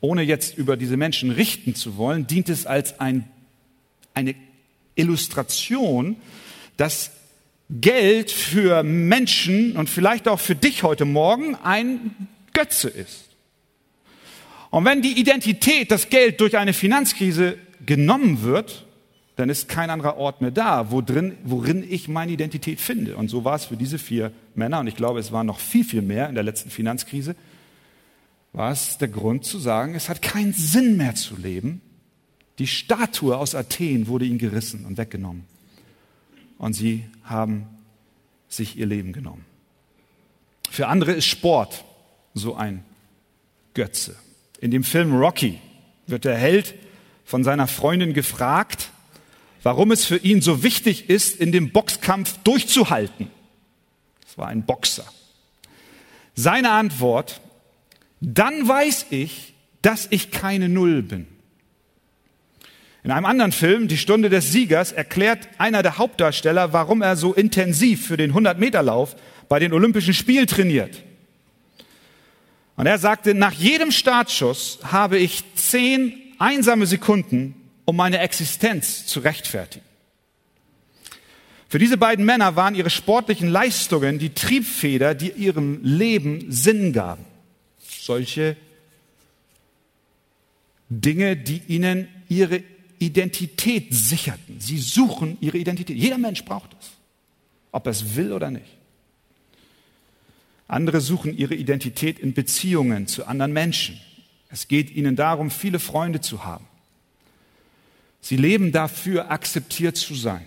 Ohne 0.00 0.22
jetzt 0.22 0.56
über 0.56 0.76
diese 0.76 0.96
Menschen 0.96 1.30
richten 1.30 1.74
zu 1.76 1.96
wollen, 1.96 2.26
dient 2.26 2.48
es 2.48 2.66
als 2.66 2.98
ein, 2.98 3.28
eine 4.14 4.34
Illustration, 4.96 6.16
dass 6.76 7.12
Geld 7.68 8.32
für 8.32 8.82
Menschen 8.82 9.76
und 9.76 9.88
vielleicht 9.88 10.26
auch 10.26 10.40
für 10.40 10.56
dich 10.56 10.82
heute 10.82 11.04
Morgen 11.04 11.54
ein 11.54 12.28
Götze 12.52 12.88
ist. 12.88 13.30
Und 14.70 14.84
wenn 14.84 15.02
die 15.02 15.18
Identität, 15.18 15.90
das 15.90 16.10
Geld 16.10 16.40
durch 16.40 16.56
eine 16.56 16.72
Finanzkrise 16.72 17.58
genommen 17.84 18.42
wird, 18.42 18.86
dann 19.36 19.48
ist 19.48 19.68
kein 19.68 19.90
anderer 19.90 20.16
Ort 20.16 20.42
mehr 20.42 20.50
da, 20.50 20.90
worin, 20.90 21.36
worin 21.44 21.84
ich 21.88 22.08
meine 22.08 22.32
Identität 22.32 22.80
finde. 22.80 23.16
Und 23.16 23.28
so 23.28 23.44
war 23.44 23.56
es 23.56 23.64
für 23.64 23.76
diese 23.76 23.98
vier 23.98 24.32
Männer, 24.54 24.80
und 24.80 24.86
ich 24.86 24.96
glaube, 24.96 25.18
es 25.18 25.32
waren 25.32 25.46
noch 25.46 25.58
viel, 25.58 25.84
viel 25.84 26.02
mehr 26.02 26.28
in 26.28 26.34
der 26.34 26.44
letzten 26.44 26.70
Finanzkrise, 26.70 27.34
war 28.52 28.70
es 28.70 28.98
der 28.98 29.08
Grund 29.08 29.44
zu 29.44 29.58
sagen, 29.58 29.94
es 29.94 30.08
hat 30.08 30.22
keinen 30.22 30.52
Sinn 30.52 30.96
mehr 30.96 31.14
zu 31.14 31.36
leben, 31.36 31.80
die 32.58 32.66
Statue 32.66 33.36
aus 33.36 33.54
Athen 33.54 34.06
wurde 34.08 34.26
ihnen 34.26 34.38
gerissen 34.38 34.84
und 34.84 34.98
weggenommen. 34.98 35.44
Und 36.58 36.74
sie 36.74 37.04
haben 37.24 37.66
sich 38.48 38.76
ihr 38.76 38.86
Leben 38.86 39.14
genommen. 39.14 39.46
Für 40.70 40.88
andere 40.88 41.12
ist 41.12 41.24
Sport 41.24 41.84
so 42.34 42.54
ein 42.54 42.84
Götze. 43.74 44.16
In 44.60 44.70
dem 44.70 44.84
Film 44.84 45.14
Rocky 45.16 45.58
wird 46.06 46.24
der 46.24 46.36
Held 46.36 46.74
von 47.24 47.44
seiner 47.44 47.66
Freundin 47.66 48.14
gefragt, 48.14 48.90
warum 49.62 49.92
es 49.92 50.04
für 50.04 50.16
ihn 50.16 50.42
so 50.42 50.62
wichtig 50.62 51.08
ist, 51.08 51.40
in 51.40 51.52
dem 51.52 51.70
Boxkampf 51.70 52.38
durchzuhalten. 52.44 53.30
Es 54.26 54.36
war 54.38 54.48
ein 54.48 54.64
Boxer. 54.64 55.04
Seine 56.34 56.70
Antwort, 56.70 57.40
dann 58.20 58.66
weiß 58.66 59.06
ich, 59.10 59.54
dass 59.82 60.08
ich 60.10 60.30
keine 60.30 60.68
Null 60.68 61.02
bin. 61.02 61.26
In 63.02 63.10
einem 63.10 63.24
anderen 63.24 63.52
Film, 63.52 63.88
Die 63.88 63.96
Stunde 63.96 64.28
des 64.28 64.52
Siegers, 64.52 64.92
erklärt 64.92 65.48
einer 65.58 65.82
der 65.82 65.96
Hauptdarsteller, 65.96 66.72
warum 66.74 67.00
er 67.00 67.16
so 67.16 67.32
intensiv 67.32 68.06
für 68.06 68.18
den 68.18 68.34
100-Meter-Lauf 68.34 69.16
bei 69.48 69.58
den 69.58 69.72
Olympischen 69.72 70.12
Spielen 70.12 70.46
trainiert. 70.46 71.02
Und 72.80 72.86
er 72.86 72.96
sagte, 72.96 73.34
nach 73.34 73.52
jedem 73.52 73.90
Startschuss 73.90 74.78
habe 74.84 75.18
ich 75.18 75.44
zehn 75.54 76.14
einsame 76.38 76.86
Sekunden, 76.86 77.54
um 77.84 77.94
meine 77.94 78.20
Existenz 78.20 79.04
zu 79.04 79.20
rechtfertigen. 79.20 79.84
Für 81.68 81.78
diese 81.78 81.98
beiden 81.98 82.24
Männer 82.24 82.56
waren 82.56 82.74
ihre 82.74 82.88
sportlichen 82.88 83.50
Leistungen 83.50 84.18
die 84.18 84.32
Triebfeder, 84.32 85.14
die 85.14 85.30
ihrem 85.32 85.80
Leben 85.82 86.50
Sinn 86.50 86.94
gaben. 86.94 87.26
Solche 87.86 88.56
Dinge, 90.88 91.36
die 91.36 91.60
ihnen 91.68 92.08
ihre 92.30 92.62
Identität 92.98 93.92
sicherten. 93.92 94.58
Sie 94.58 94.78
suchen 94.78 95.36
ihre 95.42 95.58
Identität. 95.58 95.98
Jeder 95.98 96.16
Mensch 96.16 96.46
braucht 96.46 96.74
es, 96.80 96.92
ob 97.72 97.86
er 97.86 97.90
es 97.90 98.16
will 98.16 98.32
oder 98.32 98.50
nicht. 98.50 98.79
Andere 100.70 101.00
suchen 101.00 101.36
ihre 101.36 101.56
Identität 101.56 102.20
in 102.20 102.32
Beziehungen 102.32 103.08
zu 103.08 103.26
anderen 103.26 103.52
Menschen. 103.52 104.00
Es 104.50 104.68
geht 104.68 104.94
ihnen 104.94 105.16
darum, 105.16 105.50
viele 105.50 105.80
Freunde 105.80 106.20
zu 106.20 106.44
haben. 106.44 106.64
Sie 108.20 108.36
leben 108.36 108.70
dafür, 108.70 109.32
akzeptiert 109.32 109.96
zu 109.96 110.14
sein. 110.14 110.46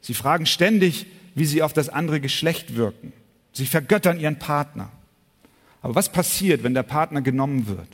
Sie 0.00 0.12
fragen 0.12 0.44
ständig, 0.44 1.06
wie 1.36 1.44
sie 1.44 1.62
auf 1.62 1.72
das 1.72 1.88
andere 1.88 2.20
Geschlecht 2.20 2.74
wirken. 2.74 3.12
Sie 3.52 3.66
vergöttern 3.66 4.18
ihren 4.18 4.40
Partner. 4.40 4.90
Aber 5.82 5.94
was 5.94 6.10
passiert, 6.10 6.64
wenn 6.64 6.74
der 6.74 6.82
Partner 6.82 7.22
genommen 7.22 7.68
wird? 7.68 7.88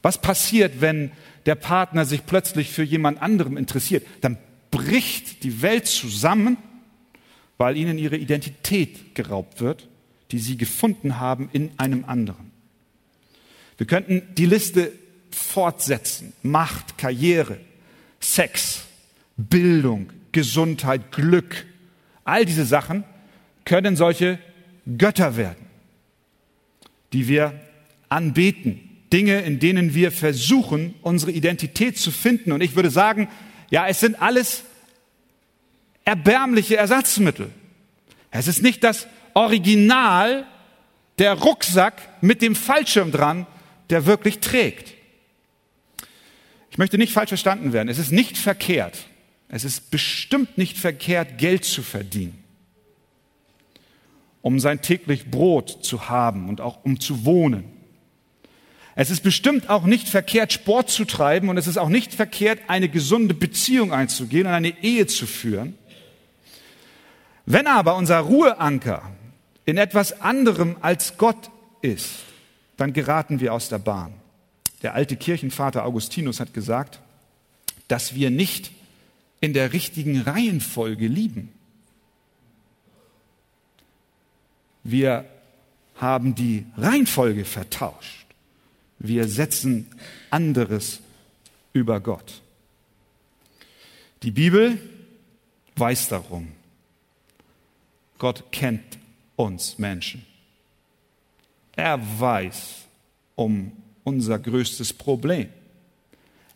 Was 0.00 0.20
passiert, 0.20 0.80
wenn 0.80 1.10
der 1.46 1.56
Partner 1.56 2.04
sich 2.04 2.24
plötzlich 2.24 2.70
für 2.70 2.84
jemand 2.84 3.20
anderem 3.20 3.56
interessiert? 3.56 4.06
Dann 4.20 4.38
bricht 4.70 5.42
die 5.42 5.60
Welt 5.62 5.88
zusammen, 5.88 6.56
weil 7.58 7.76
ihnen 7.76 7.98
ihre 7.98 8.16
Identität 8.16 9.16
geraubt 9.16 9.60
wird, 9.60 9.88
die 10.32 10.38
sie 10.38 10.56
gefunden 10.56 11.18
haben 11.18 11.48
in 11.52 11.70
einem 11.78 12.04
anderen. 12.04 12.50
Wir 13.78 13.86
könnten 13.86 14.22
die 14.34 14.46
Liste 14.46 14.92
fortsetzen. 15.30 16.32
Macht, 16.42 16.98
Karriere, 16.98 17.58
Sex, 18.20 18.84
Bildung, 19.36 20.12
Gesundheit, 20.32 21.12
Glück. 21.12 21.66
All 22.24 22.44
diese 22.44 22.64
Sachen 22.64 23.04
können 23.64 23.96
solche 23.96 24.38
Götter 24.98 25.36
werden, 25.36 25.66
die 27.12 27.28
wir 27.28 27.60
anbeten. 28.08 28.80
Dinge, 29.12 29.40
in 29.42 29.60
denen 29.60 29.94
wir 29.94 30.10
versuchen, 30.10 30.94
unsere 31.02 31.30
Identität 31.30 31.96
zu 31.96 32.10
finden. 32.10 32.52
Und 32.52 32.60
ich 32.60 32.74
würde 32.74 32.90
sagen, 32.90 33.28
ja, 33.70 33.86
es 33.86 34.00
sind 34.00 34.20
alles 34.20 34.64
erbärmliche 36.04 36.76
Ersatzmittel. 36.76 37.50
Es 38.30 38.48
ist 38.48 38.62
nicht 38.62 38.82
das 38.84 39.06
Original, 39.36 40.46
der 41.18 41.34
Rucksack 41.34 42.00
mit 42.22 42.40
dem 42.40 42.56
Fallschirm 42.56 43.12
dran, 43.12 43.46
der 43.90 44.06
wirklich 44.06 44.40
trägt. 44.40 44.94
Ich 46.70 46.78
möchte 46.78 46.96
nicht 46.96 47.12
falsch 47.12 47.28
verstanden 47.28 47.74
werden. 47.74 47.90
Es 47.90 47.98
ist 47.98 48.12
nicht 48.12 48.38
verkehrt. 48.38 48.96
Es 49.48 49.64
ist 49.64 49.90
bestimmt 49.90 50.56
nicht 50.56 50.78
verkehrt, 50.78 51.36
Geld 51.36 51.66
zu 51.66 51.82
verdienen, 51.82 52.42
um 54.40 54.58
sein 54.58 54.80
täglich 54.80 55.30
Brot 55.30 55.84
zu 55.84 56.08
haben 56.08 56.48
und 56.48 56.62
auch 56.62 56.82
um 56.84 56.98
zu 56.98 57.26
wohnen. 57.26 57.64
Es 58.94 59.10
ist 59.10 59.22
bestimmt 59.22 59.68
auch 59.68 59.84
nicht 59.84 60.08
verkehrt, 60.08 60.54
Sport 60.54 60.88
zu 60.88 61.04
treiben 61.04 61.50
und 61.50 61.58
es 61.58 61.66
ist 61.66 61.76
auch 61.76 61.90
nicht 61.90 62.14
verkehrt, 62.14 62.60
eine 62.68 62.88
gesunde 62.88 63.34
Beziehung 63.34 63.92
einzugehen 63.92 64.46
und 64.46 64.54
eine 64.54 64.82
Ehe 64.82 65.06
zu 65.06 65.26
führen. 65.26 65.76
Wenn 67.44 67.66
aber 67.66 67.96
unser 67.96 68.20
Ruheanker 68.20 69.12
in 69.66 69.76
etwas 69.76 70.20
anderem 70.20 70.76
als 70.80 71.18
Gott 71.18 71.50
ist, 71.82 72.10
dann 72.76 72.92
geraten 72.92 73.40
wir 73.40 73.52
aus 73.52 73.68
der 73.68 73.78
Bahn. 73.78 74.14
Der 74.82 74.94
alte 74.94 75.16
Kirchenvater 75.16 75.84
Augustinus 75.84 76.40
hat 76.40 76.54
gesagt, 76.54 77.00
dass 77.88 78.14
wir 78.14 78.30
nicht 78.30 78.70
in 79.40 79.52
der 79.52 79.72
richtigen 79.72 80.20
Reihenfolge 80.20 81.08
lieben. 81.08 81.52
Wir 84.84 85.24
haben 85.96 86.34
die 86.34 86.64
Reihenfolge 86.76 87.44
vertauscht. 87.44 88.26
Wir 88.98 89.26
setzen 89.28 89.88
anderes 90.30 91.00
über 91.72 92.00
Gott. 92.00 92.40
Die 94.22 94.30
Bibel 94.30 94.78
weiß 95.76 96.08
darum. 96.08 96.48
Gott 98.18 98.44
kennt 98.52 98.98
uns 99.36 99.78
Menschen. 99.78 100.24
Er 101.74 102.00
weiß 102.18 102.86
um 103.34 103.72
unser 104.04 104.38
größtes 104.38 104.92
Problem. 104.92 105.48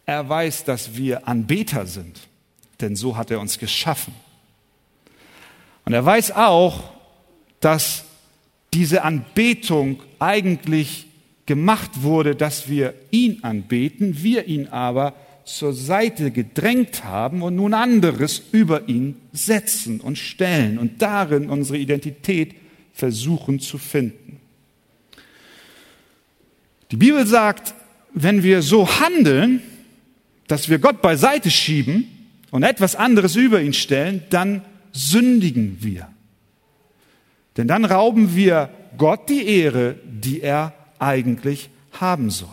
Er 0.06 0.28
weiß, 0.28 0.64
dass 0.64 0.96
wir 0.96 1.28
Anbeter 1.28 1.86
sind, 1.86 2.20
denn 2.80 2.96
so 2.96 3.16
hat 3.16 3.30
er 3.30 3.40
uns 3.40 3.58
geschaffen. 3.58 4.14
Und 5.84 5.92
er 5.92 6.04
weiß 6.04 6.32
auch, 6.32 6.82
dass 7.60 8.04
diese 8.72 9.02
Anbetung 9.02 10.02
eigentlich 10.18 11.06
gemacht 11.46 12.02
wurde, 12.02 12.36
dass 12.36 12.68
wir 12.68 12.94
ihn 13.10 13.42
anbeten, 13.42 14.22
wir 14.22 14.46
ihn 14.46 14.68
aber 14.68 15.14
zur 15.44 15.72
Seite 15.72 16.30
gedrängt 16.30 17.04
haben 17.04 17.42
und 17.42 17.56
nun 17.56 17.74
anderes 17.74 18.40
über 18.52 18.88
ihn 18.88 19.16
setzen 19.32 20.00
und 20.00 20.16
stellen 20.16 20.78
und 20.78 21.02
darin 21.02 21.50
unsere 21.50 21.78
Identität 21.78 22.54
versuchen 23.00 23.60
zu 23.60 23.78
finden. 23.78 24.40
Die 26.90 26.96
Bibel 26.96 27.26
sagt, 27.26 27.74
wenn 28.12 28.42
wir 28.42 28.60
so 28.60 29.00
handeln, 29.00 29.62
dass 30.48 30.68
wir 30.68 30.78
Gott 30.78 31.00
beiseite 31.00 31.50
schieben 31.50 32.04
und 32.50 32.62
etwas 32.62 32.96
anderes 32.96 33.36
über 33.36 33.62
ihn 33.62 33.72
stellen, 33.72 34.22
dann 34.28 34.62
sündigen 34.92 35.78
wir. 35.80 36.08
Denn 37.56 37.68
dann 37.68 37.86
rauben 37.86 38.36
wir 38.36 38.68
Gott 38.98 39.30
die 39.30 39.46
Ehre, 39.46 39.96
die 40.04 40.42
er 40.42 40.74
eigentlich 40.98 41.70
haben 41.98 42.28
soll. 42.30 42.48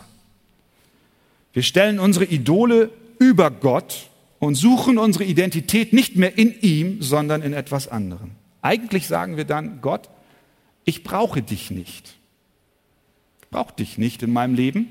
Wir 1.51 1.63
stellen 1.63 1.99
unsere 1.99 2.25
Idole 2.25 2.91
über 3.19 3.51
Gott 3.51 4.09
und 4.39 4.55
suchen 4.55 4.97
unsere 4.97 5.25
Identität 5.25 5.91
nicht 5.91 6.15
mehr 6.15 6.37
in 6.37 6.57
ihm, 6.61 7.01
sondern 7.01 7.41
in 7.41 7.51
etwas 7.51 7.89
anderem. 7.89 8.31
Eigentlich 8.61 9.07
sagen 9.07 9.35
wir 9.35 9.45
dann, 9.45 9.81
Gott, 9.81 10.09
ich 10.87 11.03
brauche 11.03 11.41
dich 11.41 11.69
nicht. 11.69 12.15
Ich 13.41 13.49
brauche 13.49 13.75
dich 13.75 13.97
nicht 13.97 14.23
in 14.23 14.31
meinem 14.31 14.55
Leben. 14.55 14.87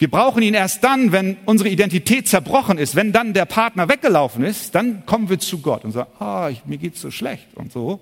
Wir 0.00 0.10
brauchen 0.10 0.42
ihn 0.42 0.54
erst 0.54 0.82
dann, 0.82 1.12
wenn 1.12 1.36
unsere 1.46 1.68
Identität 1.68 2.26
zerbrochen 2.26 2.76
ist, 2.76 2.96
wenn 2.96 3.12
dann 3.12 3.34
der 3.34 3.44
Partner 3.44 3.88
weggelaufen 3.88 4.42
ist, 4.44 4.74
dann 4.74 5.06
kommen 5.06 5.28
wir 5.30 5.38
zu 5.38 5.60
Gott 5.60 5.84
und 5.84 5.92
sagen, 5.92 6.10
ah, 6.18 6.48
ich, 6.50 6.66
mir 6.66 6.76
geht's 6.76 7.00
so 7.00 7.12
schlecht 7.12 7.54
und 7.54 7.70
so. 7.70 8.00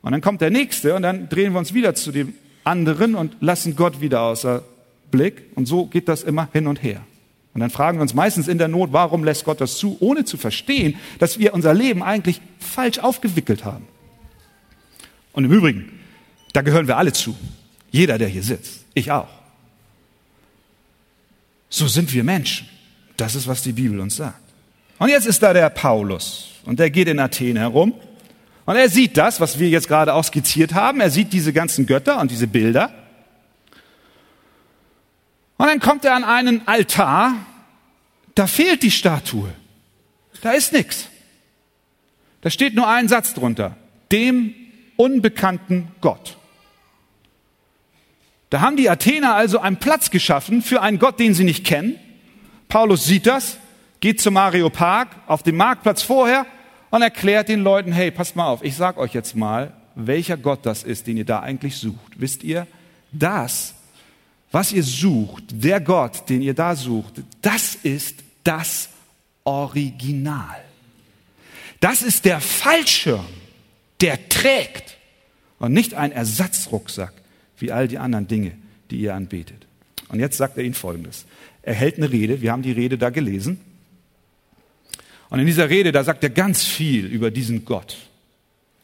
Und 0.00 0.12
dann 0.12 0.22
kommt 0.22 0.40
der 0.40 0.50
nächste 0.50 0.94
und 0.94 1.02
dann 1.02 1.28
drehen 1.28 1.52
wir 1.52 1.58
uns 1.58 1.74
wieder 1.74 1.94
zu 1.94 2.12
dem 2.12 2.32
anderen 2.64 3.14
und 3.14 3.36
lassen 3.40 3.76
Gott 3.76 4.00
wieder 4.00 4.22
außer 4.22 4.62
Blick 5.10 5.50
und 5.54 5.66
so 5.66 5.84
geht 5.84 6.08
das 6.08 6.22
immer 6.22 6.48
hin 6.54 6.66
und 6.66 6.82
her. 6.82 7.02
Und 7.52 7.60
dann 7.60 7.68
fragen 7.68 7.98
wir 7.98 8.02
uns 8.02 8.14
meistens 8.14 8.48
in 8.48 8.56
der 8.56 8.68
Not, 8.68 8.94
warum 8.94 9.22
lässt 9.22 9.44
Gott 9.44 9.60
das 9.60 9.76
zu, 9.76 9.98
ohne 10.00 10.24
zu 10.24 10.38
verstehen, 10.38 10.96
dass 11.18 11.38
wir 11.38 11.52
unser 11.52 11.74
Leben 11.74 12.02
eigentlich 12.02 12.40
falsch 12.58 13.00
aufgewickelt 13.00 13.66
haben. 13.66 13.86
Und 15.32 15.44
im 15.44 15.52
Übrigen, 15.52 16.00
da 16.52 16.62
gehören 16.62 16.86
wir 16.86 16.96
alle 16.96 17.12
zu. 17.12 17.36
Jeder, 17.90 18.18
der 18.18 18.28
hier 18.28 18.42
sitzt. 18.42 18.84
Ich 18.94 19.10
auch. 19.10 19.28
So 21.68 21.88
sind 21.88 22.12
wir 22.12 22.24
Menschen. 22.24 22.68
Das 23.16 23.34
ist, 23.34 23.46
was 23.46 23.62
die 23.62 23.72
Bibel 23.72 24.00
uns 24.00 24.16
sagt. 24.16 24.40
Und 24.98 25.08
jetzt 25.08 25.26
ist 25.26 25.42
da 25.42 25.52
der 25.52 25.70
Paulus. 25.70 26.50
Und 26.64 26.78
der 26.78 26.90
geht 26.90 27.08
in 27.08 27.18
Athen 27.18 27.56
herum. 27.56 27.94
Und 28.64 28.76
er 28.76 28.88
sieht 28.88 29.16
das, 29.16 29.40
was 29.40 29.58
wir 29.58 29.68
jetzt 29.68 29.88
gerade 29.88 30.14
auch 30.14 30.24
skizziert 30.24 30.74
haben. 30.74 31.00
Er 31.00 31.10
sieht 31.10 31.32
diese 31.32 31.52
ganzen 31.52 31.86
Götter 31.86 32.20
und 32.20 32.30
diese 32.30 32.46
Bilder. 32.46 32.92
Und 35.56 35.66
dann 35.66 35.80
kommt 35.80 36.04
er 36.04 36.14
an 36.14 36.24
einen 36.24 36.66
Altar. 36.66 37.34
Da 38.34 38.46
fehlt 38.46 38.82
die 38.82 38.90
Statue. 38.90 39.52
Da 40.40 40.52
ist 40.52 40.72
nichts. 40.72 41.08
Da 42.40 42.50
steht 42.50 42.74
nur 42.74 42.88
ein 42.88 43.08
Satz 43.08 43.34
drunter. 43.34 43.76
Dem 44.10 44.54
unbekannten 44.96 45.88
Gott. 46.00 46.36
Da 48.50 48.60
haben 48.60 48.76
die 48.76 48.90
Athener 48.90 49.34
also 49.34 49.60
einen 49.60 49.78
Platz 49.78 50.10
geschaffen 50.10 50.60
für 50.60 50.82
einen 50.82 50.98
Gott, 50.98 51.18
den 51.18 51.32
sie 51.32 51.44
nicht 51.44 51.64
kennen. 51.64 51.98
Paulus 52.68 53.06
sieht 53.06 53.26
das, 53.26 53.56
geht 54.00 54.20
zum 54.20 54.34
Mario 54.34 54.68
Park 54.68 55.08
auf 55.26 55.42
dem 55.42 55.56
Marktplatz 55.56 56.02
vorher 56.02 56.44
und 56.90 57.00
erklärt 57.00 57.48
den 57.48 57.60
Leuten, 57.60 57.92
hey, 57.92 58.10
passt 58.10 58.36
mal 58.36 58.46
auf, 58.46 58.62
ich 58.62 58.76
sag 58.76 58.98
euch 58.98 59.14
jetzt 59.14 59.34
mal, 59.34 59.72
welcher 59.94 60.36
Gott 60.36 60.66
das 60.66 60.82
ist, 60.82 61.06
den 61.06 61.16
ihr 61.16 61.24
da 61.24 61.40
eigentlich 61.40 61.76
sucht. 61.76 62.12
Wisst 62.16 62.44
ihr, 62.44 62.66
das, 63.10 63.74
was 64.50 64.72
ihr 64.72 64.82
sucht, 64.82 65.44
der 65.50 65.80
Gott, 65.80 66.28
den 66.28 66.42
ihr 66.42 66.54
da 66.54 66.76
sucht, 66.76 67.22
das 67.40 67.74
ist 67.74 68.16
das 68.44 68.90
Original. 69.44 70.62
Das 71.80 72.02
ist 72.02 72.24
der 72.24 72.40
Fallschirm, 72.40 73.26
der 74.02 74.28
trägt 74.28 74.98
und 75.58 75.72
nicht 75.72 75.94
ein 75.94 76.12
Ersatzrucksack 76.12 77.12
wie 77.56 77.72
all 77.72 77.88
die 77.88 77.98
anderen 77.98 78.26
Dinge, 78.26 78.52
die 78.90 78.96
ihr 78.96 79.14
anbetet. 79.14 79.66
Und 80.08 80.20
jetzt 80.20 80.36
sagt 80.36 80.58
er 80.58 80.64
ihnen 80.64 80.74
Folgendes. 80.74 81.24
Er 81.62 81.74
hält 81.74 81.96
eine 81.96 82.10
Rede, 82.10 82.42
wir 82.42 82.52
haben 82.52 82.62
die 82.62 82.72
Rede 82.72 82.98
da 82.98 83.10
gelesen. 83.10 83.60
Und 85.30 85.38
in 85.38 85.46
dieser 85.46 85.70
Rede, 85.70 85.92
da 85.92 86.04
sagt 86.04 86.22
er 86.24 86.30
ganz 86.30 86.64
viel 86.64 87.06
über 87.06 87.30
diesen 87.30 87.64
Gott, 87.64 87.96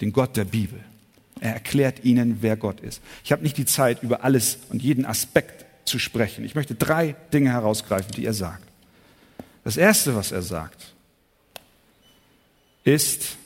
den 0.00 0.12
Gott 0.12 0.36
der 0.36 0.44
Bibel. 0.44 0.78
Er 1.40 1.52
erklärt 1.52 2.04
ihnen, 2.04 2.38
wer 2.40 2.56
Gott 2.56 2.80
ist. 2.80 3.02
Ich 3.24 3.32
habe 3.32 3.42
nicht 3.42 3.58
die 3.58 3.66
Zeit, 3.66 4.02
über 4.02 4.24
alles 4.24 4.58
und 4.70 4.82
jeden 4.82 5.04
Aspekt 5.04 5.66
zu 5.84 5.98
sprechen. 5.98 6.44
Ich 6.44 6.54
möchte 6.54 6.74
drei 6.74 7.16
Dinge 7.32 7.50
herausgreifen, 7.50 8.12
die 8.12 8.24
er 8.24 8.32
sagt. 8.32 8.64
Das 9.64 9.76
Erste, 9.76 10.14
was 10.14 10.32
er 10.32 10.42
sagt, 10.42 10.94
ist 12.84 13.36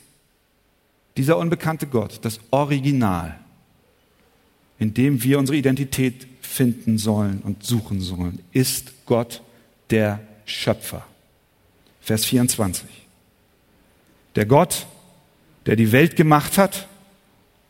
dieser 1.17 1.37
unbekannte 1.39 1.87
Gott, 1.87 2.21
das 2.23 2.41
Original, 2.51 3.39
in 4.79 4.95
dem 4.95 5.23
wir 5.23 5.39
unsere 5.39 5.57
Identität 5.59 6.27
finden 6.41 6.99
sollen 6.99 7.41
und 7.43 7.65
suchen 7.65 8.01
sollen, 8.01 8.41
ist 8.53 9.07
Gott 9.07 9.43
der 9.91 10.21
Schöpfer. 10.45 11.07
Vers 12.01 12.25
24. 12.25 12.89
Der 14.35 14.47
Gott, 14.47 14.87
der 15.67 15.77
die 15.77 15.93
Welt 15.93 16.17
gemacht 16.17 16.59
hat 16.59 16.89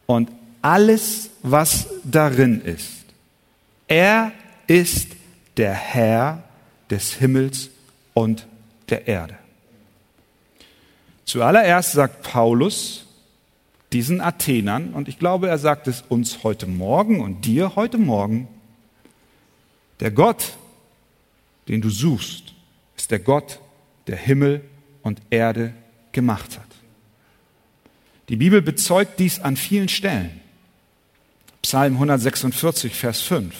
und 0.06 0.30
alles, 0.62 1.30
was 1.42 1.88
darin 2.04 2.60
ist. 2.62 3.04
Er 3.88 4.32
ist 4.66 5.08
der 5.56 5.74
Herr 5.74 6.44
des 6.88 7.14
Himmels 7.14 7.70
und 8.14 8.46
der 8.88 9.06
Erde. 9.08 9.36
Zuallererst 11.24 11.92
sagt 11.92 12.22
Paulus 12.22 13.06
diesen 13.92 14.20
Athenern, 14.20 14.94
und 14.94 15.08
ich 15.08 15.18
glaube, 15.18 15.48
er 15.48 15.58
sagt 15.58 15.86
es 15.86 16.02
uns 16.08 16.42
heute 16.44 16.66
Morgen 16.66 17.20
und 17.20 17.44
dir 17.44 17.76
heute 17.76 17.98
Morgen, 17.98 18.48
der 20.00 20.10
Gott, 20.10 20.56
den 21.68 21.80
du 21.80 21.90
suchst, 21.90 22.54
ist 22.96 23.10
der 23.10 23.18
Gott, 23.18 23.60
der 24.06 24.16
Himmel 24.16 24.62
und 25.02 25.20
Erde 25.30 25.74
gemacht 26.12 26.58
hat. 26.58 26.66
Die 28.28 28.36
Bibel 28.36 28.62
bezeugt 28.62 29.18
dies 29.18 29.40
an 29.40 29.56
vielen 29.56 29.88
Stellen. 29.88 30.40
Psalm 31.60 31.94
146, 31.94 32.94
Vers 32.94 33.20
5. 33.20 33.54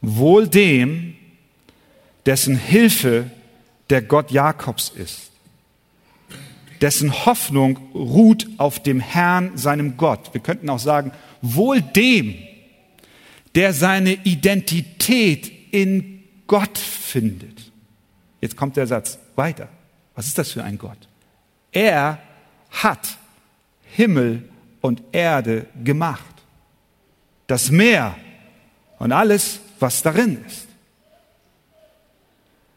Wohl 0.00 0.48
dem, 0.48 1.16
dessen 2.26 2.56
Hilfe 2.56 3.30
der 3.90 4.02
Gott 4.02 4.30
Jakobs 4.30 4.88
ist, 4.88 5.30
dessen 6.80 7.26
Hoffnung 7.26 7.78
ruht 7.94 8.46
auf 8.58 8.82
dem 8.82 9.00
Herrn, 9.00 9.56
seinem 9.56 9.96
Gott. 9.96 10.32
Wir 10.32 10.40
könnten 10.40 10.68
auch 10.70 10.78
sagen, 10.78 11.12
wohl 11.42 11.80
dem, 11.80 12.34
der 13.54 13.72
seine 13.72 14.12
Identität 14.24 15.50
in 15.70 16.22
Gott 16.46 16.78
findet. 16.78 17.70
Jetzt 18.40 18.56
kommt 18.56 18.76
der 18.76 18.86
Satz 18.86 19.18
weiter. 19.36 19.68
Was 20.14 20.26
ist 20.26 20.38
das 20.38 20.52
für 20.52 20.62
ein 20.62 20.78
Gott? 20.78 20.98
Er 21.72 22.18
hat 22.70 23.18
Himmel 23.82 24.48
und 24.80 25.02
Erde 25.12 25.66
gemacht. 25.82 26.22
Das 27.46 27.70
Meer 27.70 28.16
und 28.98 29.12
alles, 29.12 29.60
was 29.80 30.02
darin 30.02 30.44
ist. 30.46 30.66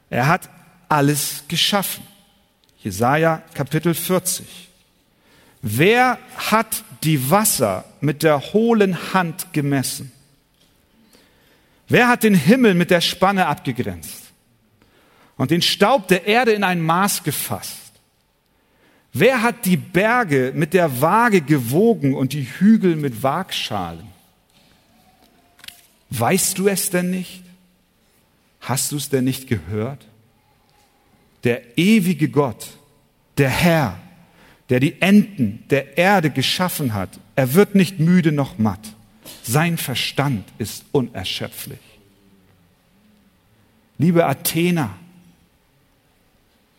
Er 0.09 0.27
hat 0.27 0.49
alles 0.89 1.43
geschaffen. 1.47 2.03
Jesaja 2.83 3.41
Kapitel 3.53 3.93
40. 3.93 4.45
Wer 5.61 6.19
hat 6.37 6.83
die 7.03 7.29
Wasser 7.29 7.85
mit 8.01 8.23
der 8.23 8.53
hohlen 8.53 9.13
Hand 9.13 9.53
gemessen? 9.53 10.11
Wer 11.89 12.07
hat 12.07 12.23
den 12.23 12.35
Himmel 12.35 12.73
mit 12.73 12.91
der 12.91 13.01
Spanne 13.01 13.47
abgegrenzt 13.47 14.23
und 15.37 15.51
den 15.51 15.61
Staub 15.61 16.07
der 16.07 16.25
Erde 16.25 16.51
in 16.51 16.63
ein 16.63 16.81
Maß 16.81 17.23
gefasst? 17.23 17.77
Wer 19.13 19.41
hat 19.41 19.65
die 19.65 19.77
Berge 19.77 20.51
mit 20.53 20.73
der 20.73 21.01
Waage 21.01 21.41
gewogen 21.41 22.13
und 22.13 22.33
die 22.33 22.43
Hügel 22.43 22.95
mit 22.95 23.23
Waagschalen? 23.23 24.07
Weißt 26.09 26.57
du 26.57 26.67
es 26.67 26.89
denn 26.89 27.09
nicht? 27.09 27.43
Hast 28.61 28.91
du 28.91 28.97
es 28.97 29.09
denn 29.09 29.23
nicht 29.23 29.47
gehört? 29.47 30.06
Der 31.47 31.77
ewige 31.77 32.27
Gott, 32.27 32.67
der 33.37 33.47
Herr, 33.47 33.97
der 34.67 34.81
die 34.81 35.01
Enden 35.01 35.63
der 35.69 35.97
Erde 35.97 36.29
geschaffen 36.29 36.93
hat, 36.93 37.21
er 37.37 37.53
wird 37.53 37.73
nicht 37.73 38.01
müde 38.01 38.33
noch 38.33 38.57
matt. 38.57 38.81
Sein 39.43 39.77
Verstand 39.77 40.43
ist 40.57 40.83
unerschöpflich. 40.91 41.79
Liebe 43.97 44.25
Athener, 44.25 44.97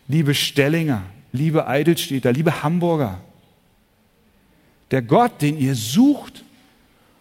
liebe 0.07 0.35
Stellinger, 0.35 1.01
liebe 1.31 1.65
Eidelstädter, 1.67 2.31
liebe 2.31 2.61
Hamburger, 2.61 3.21
der 4.91 5.01
Gott, 5.01 5.41
den 5.41 5.57
ihr 5.57 5.73
sucht 5.73 6.43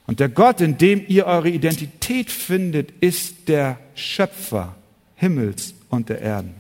und 0.07 0.21
der 0.21 0.29
Gott, 0.29 0.61
in 0.61 0.77
dem 0.77 1.03
ihr 1.09 1.25
eure 1.25 1.49
Identität 1.49 2.31
findet, 2.31 2.91
ist 3.01 3.49
der 3.49 3.79
Schöpfer 3.95 4.77
Himmels 5.17 5.73
und 5.89 6.11
der 6.11 6.21
Erden. 6.21 6.58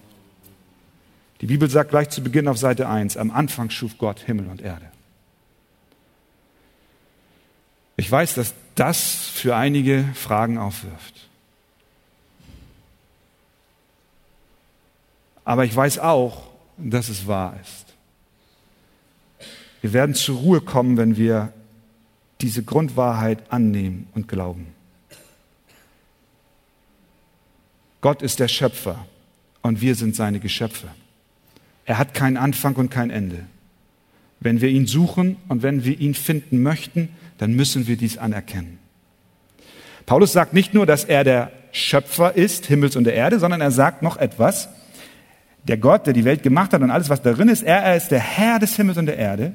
Die 1.40 1.46
Bibel 1.46 1.70
sagt 1.70 1.90
gleich 1.90 2.10
zu 2.10 2.22
Beginn 2.22 2.48
auf 2.48 2.58
Seite 2.58 2.88
1, 2.88 3.16
am 3.16 3.30
Anfang 3.30 3.70
schuf 3.70 3.96
Gott 3.98 4.20
Himmel 4.20 4.48
und 4.48 4.60
Erde. 4.60 4.86
Ich 7.96 8.10
weiß, 8.10 8.34
dass 8.34 8.54
das 8.74 9.28
für 9.28 9.56
einige 9.56 10.04
Fragen 10.14 10.58
aufwirft. 10.58 11.28
Aber 15.44 15.64
ich 15.64 15.74
weiß 15.74 15.98
auch, 15.98 16.48
dass 16.76 17.08
es 17.08 17.26
wahr 17.26 17.58
ist. 17.60 17.86
Wir 19.80 19.92
werden 19.92 20.14
zur 20.14 20.38
Ruhe 20.38 20.60
kommen, 20.60 20.96
wenn 20.96 21.16
wir 21.16 21.52
diese 22.40 22.62
Grundwahrheit 22.62 23.50
annehmen 23.50 24.08
und 24.14 24.28
glauben. 24.28 24.74
Gott 28.00 28.22
ist 28.22 28.38
der 28.38 28.48
Schöpfer 28.48 29.06
und 29.62 29.80
wir 29.80 29.94
sind 29.94 30.14
seine 30.14 30.38
Geschöpfe. 30.38 30.88
Er 31.88 31.96
hat 31.96 32.12
keinen 32.12 32.36
Anfang 32.36 32.76
und 32.76 32.90
kein 32.90 33.08
Ende. 33.08 33.38
Wenn 34.40 34.60
wir 34.60 34.68
ihn 34.68 34.86
suchen 34.86 35.36
und 35.48 35.62
wenn 35.62 35.84
wir 35.84 35.98
ihn 35.98 36.12
finden 36.12 36.62
möchten, 36.62 37.08
dann 37.38 37.54
müssen 37.54 37.86
wir 37.86 37.96
dies 37.96 38.18
anerkennen. 38.18 38.78
Paulus 40.04 40.34
sagt 40.34 40.52
nicht 40.52 40.74
nur, 40.74 40.84
dass 40.84 41.04
er 41.04 41.24
der 41.24 41.50
Schöpfer 41.72 42.36
ist, 42.36 42.66
Himmels 42.66 42.94
und 42.94 43.04
der 43.04 43.14
Erde, 43.14 43.38
sondern 43.38 43.62
er 43.62 43.70
sagt 43.70 44.02
noch 44.02 44.18
etwas 44.18 44.68
der 45.66 45.78
Gott, 45.78 46.06
der 46.06 46.12
die 46.12 46.26
Welt 46.26 46.42
gemacht 46.42 46.74
hat 46.74 46.82
und 46.82 46.90
alles, 46.90 47.08
was 47.08 47.22
darin 47.22 47.48
ist, 47.48 47.62
er, 47.62 47.78
er 47.78 47.96
ist 47.96 48.10
der 48.10 48.20
Herr 48.20 48.58
des 48.58 48.76
Himmels 48.76 48.98
und 48.98 49.06
der 49.06 49.16
Erde. 49.16 49.54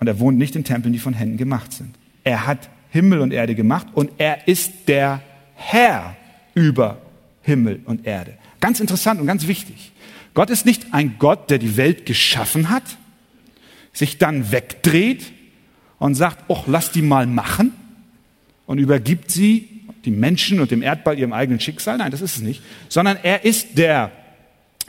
Und 0.00 0.08
er 0.08 0.18
wohnt 0.18 0.38
nicht 0.38 0.56
in 0.56 0.64
Tempeln, 0.64 0.92
die 0.92 0.98
von 0.98 1.14
Händen 1.14 1.36
gemacht 1.36 1.72
sind. 1.72 1.94
Er 2.24 2.48
hat 2.48 2.68
Himmel 2.90 3.20
und 3.20 3.32
Erde 3.32 3.54
gemacht 3.54 3.86
und 3.94 4.10
er 4.18 4.48
ist 4.48 4.88
der 4.88 5.22
Herr 5.54 6.16
über 6.54 6.98
Himmel 7.42 7.80
und 7.84 8.06
Erde. 8.06 8.34
Ganz 8.60 8.80
interessant 8.80 9.20
und 9.20 9.28
ganz 9.28 9.46
wichtig. 9.46 9.92
Gott 10.40 10.48
ist 10.48 10.64
nicht 10.64 10.94
ein 10.94 11.16
Gott, 11.18 11.50
der 11.50 11.58
die 11.58 11.76
Welt 11.76 12.06
geschaffen 12.06 12.70
hat, 12.70 12.82
sich 13.92 14.16
dann 14.16 14.52
wegdreht 14.52 15.32
und 15.98 16.14
sagt, 16.14 16.44
oh, 16.48 16.64
lass 16.66 16.90
die 16.92 17.02
mal 17.02 17.26
machen 17.26 17.74
und 18.64 18.78
übergibt 18.78 19.30
sie 19.30 19.82
die 20.06 20.10
Menschen 20.10 20.58
und 20.60 20.70
dem 20.70 20.80
Erdball 20.80 21.18
ihrem 21.18 21.34
eigenen 21.34 21.60
Schicksal. 21.60 21.98
Nein, 21.98 22.10
das 22.10 22.22
ist 22.22 22.36
es 22.36 22.40
nicht. 22.40 22.62
Sondern 22.88 23.18
er 23.22 23.44
ist 23.44 23.76
der, 23.76 24.12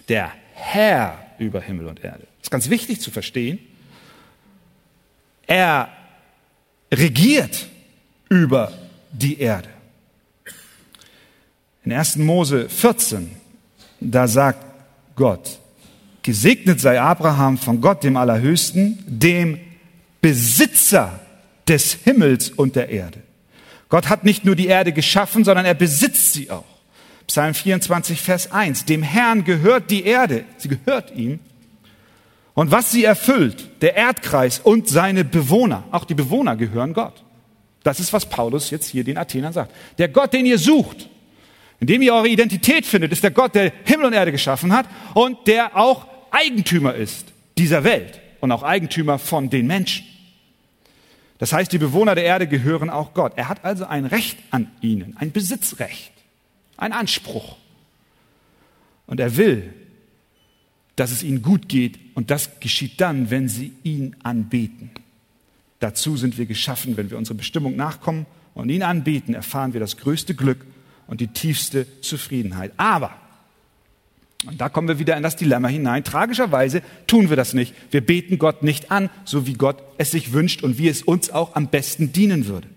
der 0.07 0.31
Herr 0.53 1.19
über 1.37 1.59
Himmel 1.59 1.87
und 1.87 2.01
Erde. 2.01 2.27
Das 2.37 2.43
ist 2.43 2.51
ganz 2.51 2.69
wichtig 2.69 3.01
zu 3.01 3.11
verstehen. 3.11 3.59
Er 5.47 5.89
regiert 6.89 7.67
über 8.29 8.71
die 9.11 9.37
Erde. 9.37 9.67
In 11.83 11.91
1. 11.91 12.15
Mose 12.15 12.69
14, 12.69 13.31
da 13.99 14.29
sagt 14.29 14.70
Gott, 15.21 15.59
gesegnet 16.23 16.79
sei 16.79 16.99
Abraham 16.99 17.59
von 17.59 17.79
Gott, 17.79 18.03
dem 18.03 18.17
Allerhöchsten, 18.17 18.97
dem 19.05 19.59
Besitzer 20.19 21.19
des 21.67 21.93
Himmels 21.93 22.49
und 22.49 22.75
der 22.75 22.89
Erde. 22.89 23.19
Gott 23.89 24.09
hat 24.09 24.23
nicht 24.23 24.45
nur 24.45 24.55
die 24.55 24.65
Erde 24.65 24.93
geschaffen, 24.93 25.43
sondern 25.43 25.67
er 25.67 25.75
besitzt 25.75 26.33
sie 26.33 26.49
auch. 26.49 26.65
Psalm 27.27 27.53
24, 27.53 28.19
Vers 28.19 28.51
1. 28.51 28.85
Dem 28.85 29.03
Herrn 29.03 29.43
gehört 29.43 29.91
die 29.91 30.05
Erde. 30.05 30.43
Sie 30.57 30.69
gehört 30.69 31.15
ihm. 31.15 31.37
Und 32.55 32.71
was 32.71 32.89
sie 32.89 33.03
erfüllt, 33.03 33.69
der 33.83 33.95
Erdkreis 33.95 34.59
und 34.59 34.89
seine 34.89 35.23
Bewohner, 35.23 35.83
auch 35.91 36.05
die 36.05 36.15
Bewohner 36.15 36.55
gehören 36.55 36.93
Gott. 36.95 37.23
Das 37.83 37.99
ist, 37.99 38.11
was 38.11 38.25
Paulus 38.25 38.71
jetzt 38.71 38.87
hier 38.87 39.03
den 39.03 39.19
Athenern 39.19 39.53
sagt. 39.53 39.71
Der 39.99 40.07
Gott, 40.07 40.33
den 40.33 40.47
ihr 40.47 40.57
sucht, 40.57 41.09
in 41.81 41.87
dem 41.87 42.01
ihr 42.03 42.13
eure 42.13 42.29
Identität 42.29 42.85
findet, 42.85 43.11
ist 43.11 43.23
der 43.23 43.31
Gott, 43.31 43.55
der 43.55 43.73
Himmel 43.85 44.05
und 44.05 44.13
Erde 44.13 44.31
geschaffen 44.31 44.71
hat 44.71 44.85
und 45.15 45.47
der 45.47 45.75
auch 45.75 46.07
Eigentümer 46.29 46.93
ist 46.93 47.25
dieser 47.57 47.83
Welt 47.83 48.21
und 48.39 48.51
auch 48.51 48.61
Eigentümer 48.63 49.17
von 49.17 49.49
den 49.49 49.65
Menschen. 49.65 50.05
Das 51.39 51.53
heißt, 51.53 51.73
die 51.73 51.79
Bewohner 51.79 52.13
der 52.13 52.23
Erde 52.23 52.47
gehören 52.47 52.91
auch 52.91 53.15
Gott. 53.15 53.33
Er 53.35 53.49
hat 53.49 53.65
also 53.65 53.85
ein 53.85 54.05
Recht 54.05 54.37
an 54.51 54.69
ihnen, 54.81 55.17
ein 55.17 55.31
Besitzrecht, 55.31 56.11
ein 56.77 56.93
Anspruch. 56.93 57.57
Und 59.07 59.19
er 59.19 59.35
will, 59.35 59.73
dass 60.95 61.11
es 61.11 61.23
ihnen 61.23 61.41
gut 61.41 61.67
geht 61.67 61.97
und 62.13 62.29
das 62.29 62.59
geschieht 62.59 63.01
dann, 63.01 63.31
wenn 63.31 63.49
sie 63.49 63.73
ihn 63.81 64.15
anbeten. 64.21 64.91
Dazu 65.79 66.15
sind 66.15 66.37
wir 66.37 66.45
geschaffen, 66.45 66.95
wenn 66.95 67.09
wir 67.09 67.17
unserer 67.17 67.37
Bestimmung 67.37 67.75
nachkommen 67.75 68.27
und 68.53 68.69
ihn 68.69 68.83
anbeten, 68.83 69.33
erfahren 69.33 69.73
wir 69.73 69.79
das 69.79 69.97
größte 69.97 70.35
Glück 70.35 70.63
und 71.11 71.19
die 71.19 71.27
tiefste 71.27 71.85
Zufriedenheit. 71.99 72.71
Aber 72.77 73.11
und 74.47 74.59
da 74.59 74.69
kommen 74.69 74.87
wir 74.87 74.97
wieder 74.97 75.15
in 75.17 75.23
das 75.23 75.35
Dilemma 75.35 75.67
hinein. 75.67 76.03
Tragischerweise 76.03 76.81
tun 77.05 77.29
wir 77.29 77.35
das 77.35 77.53
nicht. 77.53 77.75
Wir 77.91 78.01
beten 78.01 78.39
Gott 78.39 78.63
nicht 78.63 78.89
an, 78.89 79.09
so 79.23 79.45
wie 79.45 79.53
Gott 79.53 79.83
es 79.97 80.11
sich 80.11 80.33
wünscht 80.33 80.63
und 80.63 80.79
wie 80.79 80.87
es 80.87 81.03
uns 81.03 81.29
auch 81.29 81.55
am 81.55 81.67
besten 81.67 82.11
dienen 82.11 82.47
würde. 82.47 82.67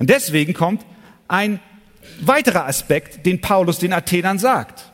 Und 0.00 0.10
deswegen 0.10 0.54
kommt 0.54 0.84
ein 1.28 1.60
weiterer 2.20 2.66
Aspekt, 2.66 3.24
den 3.26 3.40
Paulus 3.40 3.78
den 3.78 3.92
Athenern 3.92 4.38
sagt. 4.38 4.90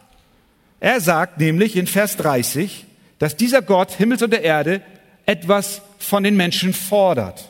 Er 0.81 1.01
sagt 1.01 1.39
nämlich 1.39 1.77
in 1.77 1.87
Vers 1.87 2.17
30, 2.19 2.85
dass 3.19 3.37
dieser 3.37 3.63
Gott 3.63 3.93
Himmels 3.93 4.23
und 4.23 4.33
der 4.33 4.43
Erde 4.43 4.83
etwas 5.25 5.81
von 5.99 6.25
den 6.25 6.37
Menschen 6.37 6.75
fordert. 6.75 7.49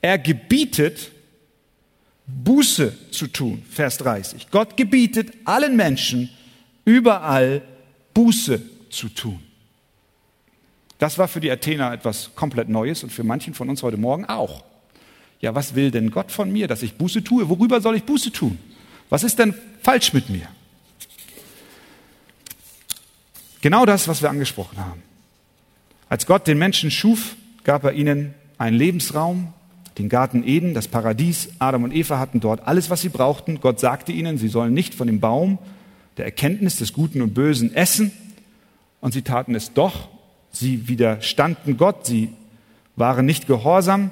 Er 0.00 0.18
gebietet, 0.18 1.12
Buße 2.28 3.10
zu 3.10 3.26
tun. 3.26 3.62
Vers 3.70 3.98
30. 3.98 4.50
Gott 4.50 4.76
gebietet 4.76 5.32
allen 5.44 5.76
Menschen, 5.76 6.30
überall 6.84 7.62
Buße 8.14 8.62
zu 8.90 9.08
tun. 9.08 9.42
Das 10.98 11.16
war 11.16 11.28
für 11.28 11.40
die 11.40 11.50
Athener 11.50 11.92
etwas 11.92 12.30
komplett 12.34 12.68
Neues 12.68 13.02
und 13.02 13.10
für 13.10 13.24
manchen 13.24 13.54
von 13.54 13.68
uns 13.70 13.82
heute 13.82 13.96
Morgen 13.96 14.24
auch. 14.26 14.64
Ja, 15.40 15.54
was 15.54 15.74
will 15.74 15.90
denn 15.90 16.10
Gott 16.10 16.32
von 16.32 16.52
mir, 16.52 16.66
dass 16.66 16.82
ich 16.82 16.94
Buße 16.94 17.22
tue? 17.22 17.48
Worüber 17.48 17.80
soll 17.80 17.96
ich 17.96 18.04
Buße 18.04 18.32
tun? 18.32 18.58
Was 19.08 19.22
ist 19.22 19.38
denn 19.38 19.54
falsch 19.82 20.12
mit 20.12 20.28
mir? 20.28 20.48
Genau 23.60 23.86
das, 23.86 24.08
was 24.08 24.20
wir 24.20 24.30
angesprochen 24.30 24.78
haben. 24.78 25.02
Als 26.08 26.26
Gott 26.26 26.46
den 26.46 26.58
Menschen 26.58 26.90
schuf, 26.90 27.36
gab 27.64 27.84
er 27.84 27.92
ihnen 27.92 28.34
einen 28.56 28.76
Lebensraum, 28.76 29.52
den 29.98 30.08
Garten 30.08 30.42
Eden, 30.46 30.74
das 30.74 30.88
Paradies. 30.88 31.50
Adam 31.58 31.82
und 31.84 31.94
Eva 31.94 32.18
hatten 32.18 32.40
dort 32.40 32.66
alles, 32.66 32.90
was 32.90 33.00
sie 33.00 33.08
brauchten. 33.08 33.60
Gott 33.60 33.80
sagte 33.80 34.12
ihnen, 34.12 34.38
sie 34.38 34.48
sollen 34.48 34.72
nicht 34.72 34.94
von 34.94 35.06
dem 35.06 35.20
Baum 35.20 35.58
der 36.16 36.24
Erkenntnis 36.24 36.76
des 36.76 36.92
Guten 36.92 37.22
und 37.22 37.34
Bösen 37.34 37.74
essen. 37.74 38.12
Und 39.00 39.12
sie 39.12 39.22
taten 39.22 39.54
es 39.54 39.72
doch. 39.72 40.08
Sie 40.50 40.88
widerstanden 40.88 41.76
Gott. 41.76 42.06
Sie 42.06 42.30
waren 42.96 43.26
nicht 43.26 43.46
gehorsam. 43.46 44.10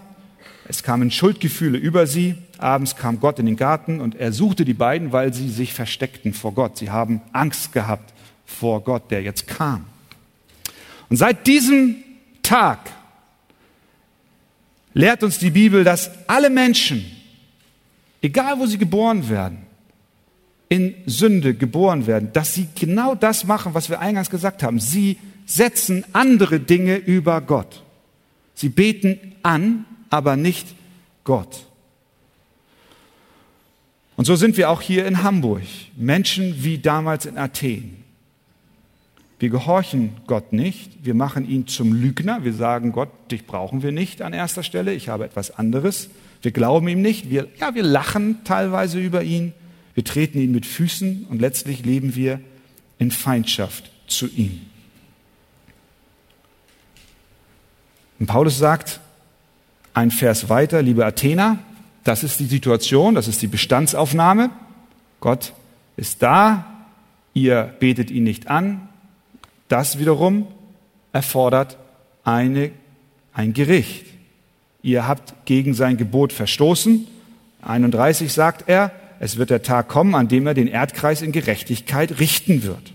Es 0.68 0.83
kamen 0.83 1.11
Schuldgefühle 1.11 1.79
über 1.79 2.07
sie. 2.07 2.37
Abends 2.59 2.96
kam 2.96 3.20
Gott 3.20 3.38
in 3.38 3.46
den 3.46 3.57
Garten 3.57 4.01
und 4.01 4.14
er 4.14 4.33
suchte 4.33 4.64
die 4.64 4.75
beiden, 4.75 5.12
weil 5.12 5.33
sie 5.33 5.49
sich 5.49 5.75
versteckten 5.75 6.33
vor 6.33 6.53
Gott. 6.53 6.79
Sie 6.79 6.90
haben 6.90 7.20
Angst 7.33 7.72
gehabt 7.72 8.12
vor 8.44 8.83
Gott, 8.83 9.11
der 9.11 9.22
jetzt 9.22 9.46
kam. 9.46 9.85
Und 11.09 11.16
seit 11.16 11.46
diesem 11.46 11.96
Tag 12.42 12.79
lehrt 14.97 15.23
uns 15.23 15.39
die 15.39 15.51
Bibel, 15.51 15.85
dass 15.85 16.11
alle 16.27 16.49
Menschen, 16.49 17.05
egal 18.23 18.59
wo 18.59 18.65
sie 18.65 18.79
geboren 18.79 19.29
werden, 19.29 19.59
in 20.71 20.95
Sünde 21.05 21.55
geboren 21.55 22.07
werden, 22.07 22.33
dass 22.33 22.55
sie 22.55 22.67
genau 22.75 23.15
das 23.15 23.45
machen, 23.45 23.75
was 23.75 23.91
wir 23.91 24.01
eingangs 24.01 24.31
gesagt 24.31 24.63
haben. 24.63 24.81
Sie 24.81 25.19
setzen 25.45 26.05
andere 26.15 26.61
Dinge 26.61 26.97
über 26.97 27.43
Gott. 27.43 27.85
Sie 28.55 28.71
beten 28.71 29.35
an, 29.43 29.85
aber 30.09 30.37
nicht 30.37 30.67
Gott. 31.25 31.67
Und 34.17 34.25
so 34.25 34.35
sind 34.35 34.57
wir 34.57 34.71
auch 34.71 34.81
hier 34.81 35.07
in 35.07 35.23
Hamburg, 35.23 35.63
Menschen 35.95 36.65
wie 36.65 36.79
damals 36.79 37.27
in 37.27 37.37
Athen. 37.37 38.06
Wir 39.38 39.51
gehorchen 39.51 40.12
Gott 40.27 40.53
nicht, 40.53 41.05
wir 41.05 41.14
machen 41.14 41.49
ihn 41.49 41.66
zum 41.66 41.92
Lügner, 41.92 42.44
wir 42.44 42.55
sagen 42.55 42.92
Gott, 42.92 43.11
dich 43.31 43.46
brauchen 43.46 43.83
wir 43.83 43.92
nicht 43.92 44.22
an 44.22 44.33
erster 44.33 44.62
Stelle, 44.62 44.94
ich 44.94 45.09
habe 45.11 45.27
etwas 45.27 45.51
anderes. 45.51 46.09
Wir 46.40 46.53
glauben 46.53 46.88
ihm 46.88 47.03
nicht, 47.03 47.29
wir, 47.29 47.49
ja, 47.61 47.75
wir 47.75 47.83
lachen 47.83 48.38
teilweise 48.44 48.99
über 48.99 49.22
ihn, 49.22 49.53
wir 49.94 50.05
treten 50.05 50.38
ihn 50.38 50.53
mit 50.53 50.64
Füßen 50.64 51.27
und 51.29 51.40
letztlich 51.40 51.85
leben 51.85 52.14
wir 52.14 52.40
in 52.99 53.11
Feindschaft 53.11 53.90
zu 54.07 54.27
ihm. 54.27 54.62
Und 58.18 58.27
Paulus 58.27 58.57
sagt 58.57 59.01
ein 59.92 60.11
Vers 60.11 60.49
weiter, 60.49 60.81
liebe 60.81 61.05
Athener, 61.05 61.59
das 62.05 62.22
ist 62.22 62.40
die 62.40 62.46
Situation, 62.46 63.14
das 63.14 63.29
ist 63.29 63.42
die 63.42 63.46
Bestandsaufnahme. 63.46 64.51
Gott 65.20 65.53
ist 65.96 66.22
da, 66.22 66.87
ihr 67.35 67.75
betet 67.81 68.11
ihn 68.11 68.25
nicht 68.25 68.49
an. 68.49 68.88
Das 69.68 69.98
wiederum 69.98 70.46
erfordert 71.12 71.76
eine, 72.24 72.70
ein 73.33 73.52
Gericht. 73.52 74.07
Ihr 74.83 75.09
habt 75.09 75.35
gegen 75.46 75.74
sein 75.74 75.96
Gebot 75.96 76.33
verstoßen. 76.33 77.07
31 77.62 78.33
sagt 78.33 78.68
er, 78.68 78.92
es 79.18 79.37
wird 79.37 79.50
der 79.50 79.62
Tag 79.62 79.88
kommen, 79.88 80.14
an 80.14 80.29
dem 80.29 80.46
er 80.46 80.55
den 80.55 80.68
Erdkreis 80.68 81.22
in 81.22 81.33
Gerechtigkeit 81.33 82.20
richten 82.20 82.62
wird. 82.62 82.92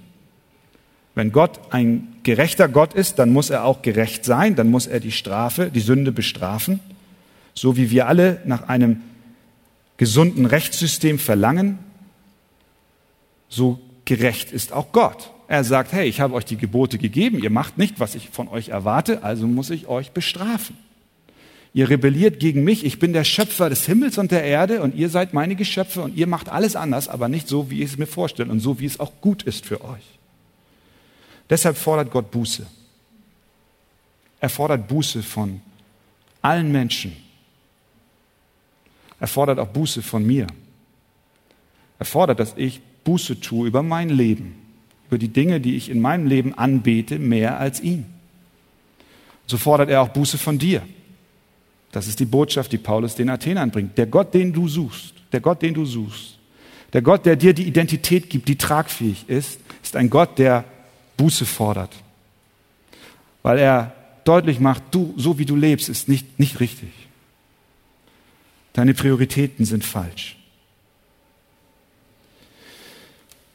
Wenn 1.16 1.32
Gott 1.32 1.60
ein 1.72 2.08
gerechter 2.24 2.70
Gott 2.70 2.94
ist, 2.94 3.20
dann 3.20 3.34
muss 3.34 3.50
er 3.50 3.66
auch 3.66 3.82
gerecht 3.82 4.24
sein, 4.24 4.56
dann 4.56 4.70
muss 4.70 4.88
er 4.88 5.00
die 5.00 5.12
Strafe, 5.12 5.70
die 5.70 5.82
Sünde 5.82 6.12
bestrafen, 6.12 6.80
so 7.54 7.76
wie 7.76 7.92
wir 7.92 8.08
alle 8.08 8.42
nach 8.46 8.70
einem 8.70 9.02
gesunden 9.98 10.46
Rechtssystem 10.46 11.20
verlangen, 11.20 11.80
so 13.50 13.80
gerecht 14.06 14.52
ist 14.52 14.72
auch 14.72 14.92
Gott. 14.94 15.32
Er 15.52 15.66
sagt, 15.66 15.92
hey, 15.92 16.08
ich 16.08 16.22
habe 16.22 16.34
euch 16.36 16.46
die 16.46 16.56
Gebote 16.56 16.98
gegeben, 16.98 17.44
ihr 17.44 17.50
macht 17.50 17.78
nicht, 17.78 18.00
was 18.00 18.16
ich 18.16 18.30
von 18.30 18.48
euch 18.48 18.70
erwarte, 18.70 19.22
also 19.22 19.48
muss 19.48 19.70
ich 19.70 19.86
euch 19.88 20.12
bestrafen. 20.12 20.78
Ihr 21.74 21.90
rebelliert 21.90 22.40
gegen 22.40 22.64
mich, 22.64 22.86
ich 22.86 23.00
bin 23.00 23.12
der 23.12 23.26
Schöpfer 23.26 23.70
des 23.70 23.86
Himmels 23.86 24.18
und 24.18 24.32
der 24.32 24.46
Erde 24.46 24.82
und 24.82 24.96
ihr 24.96 25.10
seid 25.10 25.34
meine 25.34 25.58
Geschöpfe 25.58 26.04
und 26.04 26.16
ihr 26.16 26.26
macht 26.26 26.48
alles 26.48 26.78
anders, 26.78 27.10
aber 27.10 27.28
nicht 27.28 27.50
so, 27.50 27.70
wie 27.70 27.84
ich 27.84 27.92
es 27.92 27.98
mir 27.98 28.08
vorstelle 28.08 28.50
und 28.50 28.62
so, 28.62 28.80
wie 28.80 28.86
es 28.86 29.02
auch 29.02 29.12
gut 29.20 29.44
ist 29.44 29.66
für 29.66 29.82
euch. 29.82 30.06
Deshalb 31.50 31.76
fordert 31.76 32.12
Gott 32.12 32.32
Buße. 32.32 32.66
Er 34.40 34.50
fordert 34.50 34.88
Buße 34.88 35.22
von 35.22 35.60
allen 36.42 36.72
Menschen. 36.72 37.12
Er 39.20 39.28
fordert 39.28 39.60
auch 39.60 39.68
Buße 39.68 40.02
von 40.02 40.26
mir. 40.26 40.48
Er 42.00 42.06
fordert, 42.06 42.40
dass 42.40 42.54
ich 42.56 42.80
Buße 43.04 43.42
tue 43.42 43.68
über 43.68 43.84
mein 43.84 44.08
Leben, 44.08 44.61
über 45.12 45.18
die 45.18 45.28
Dinge, 45.28 45.60
die 45.60 45.76
ich 45.76 45.90
in 45.90 46.00
meinem 46.00 46.26
Leben 46.26 46.58
anbete, 46.58 47.20
mehr 47.20 47.60
als 47.60 47.82
ihn. 47.82 48.06
So 49.46 49.58
fordert 49.58 49.90
er 49.90 50.02
auch 50.02 50.08
Buße 50.08 50.38
von 50.38 50.58
dir. 50.58 50.84
Das 51.92 52.08
ist 52.08 52.22
die 52.22 52.26
Botschaft, 52.26 52.72
die 52.72 52.78
Paulus 52.78 53.16
den 53.16 53.30
Athenern 53.30 53.72
bringt. 53.72 53.98
Der 53.98 54.06
Gott, 54.06 54.34
den 54.34 54.54
du 54.54 54.70
suchst, 54.70 55.14
der 55.34 55.42
Gott, 55.42 55.62
den 55.64 55.74
du 55.74 55.84
suchst, 55.84 56.38
der 56.94 57.02
Gott, 57.02 57.26
der 57.26 57.36
dir 57.36 57.54
die 57.54 57.68
Identität 57.68 58.30
gibt, 58.30 58.48
die 58.48 58.56
tragfähig 58.58 59.26
ist, 59.28 59.60
ist 59.84 59.98
ein 59.98 60.10
Gott, 60.10 60.40
der 60.40 60.64
Buße 61.18 61.46
fordert. 61.46 61.94
Weil 63.44 63.60
er 63.60 63.94
deutlich 64.24 64.62
macht, 64.62 64.82
du, 64.92 65.14
so 65.18 65.38
wie 65.38 65.46
du 65.46 65.58
lebst, 65.58 65.90
ist 65.90 66.08
nicht, 66.08 66.40
nicht 66.40 66.62
richtig. 66.62 66.94
Deine 68.72 68.94
Prioritäten 68.94 69.66
sind 69.66 69.84
falsch. 69.84 70.38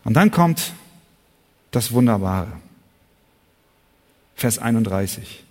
Und 0.05 0.13
dann 0.13 0.31
kommt 0.31 0.75
das 1.71 1.93
Wunderbare. 1.93 2.53
Vers 4.35 4.59
31. 4.59 5.45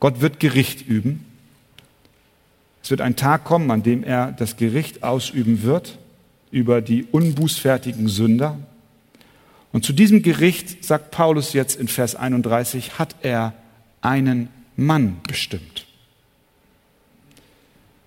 Gott 0.00 0.20
wird 0.20 0.40
Gericht 0.40 0.86
üben 0.86 1.24
es 2.86 2.90
wird 2.90 3.00
ein 3.00 3.16
Tag 3.16 3.42
kommen, 3.42 3.72
an 3.72 3.82
dem 3.82 4.04
er 4.04 4.30
das 4.30 4.56
Gericht 4.56 5.02
ausüben 5.02 5.64
wird 5.64 5.98
über 6.52 6.80
die 6.80 7.02
unbußfertigen 7.02 8.06
Sünder. 8.06 8.60
Und 9.72 9.84
zu 9.84 9.92
diesem 9.92 10.22
Gericht, 10.22 10.84
sagt 10.84 11.10
Paulus 11.10 11.52
jetzt 11.52 11.80
in 11.80 11.88
Vers 11.88 12.14
31, 12.14 12.96
hat 13.00 13.16
er 13.22 13.54
einen 14.02 14.50
Mann 14.76 15.16
bestimmt. 15.26 15.85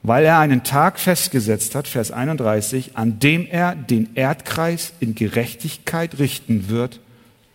Weil 0.01 0.25
er 0.25 0.39
einen 0.39 0.63
Tag 0.63 0.99
festgesetzt 0.99 1.75
hat, 1.75 1.87
Vers 1.87 2.11
31, 2.11 2.95
an 2.95 3.19
dem 3.19 3.45
er 3.45 3.75
den 3.75 4.15
Erdkreis 4.15 4.93
in 4.99 5.13
Gerechtigkeit 5.13 6.19
richten 6.19 6.69
wird 6.69 6.99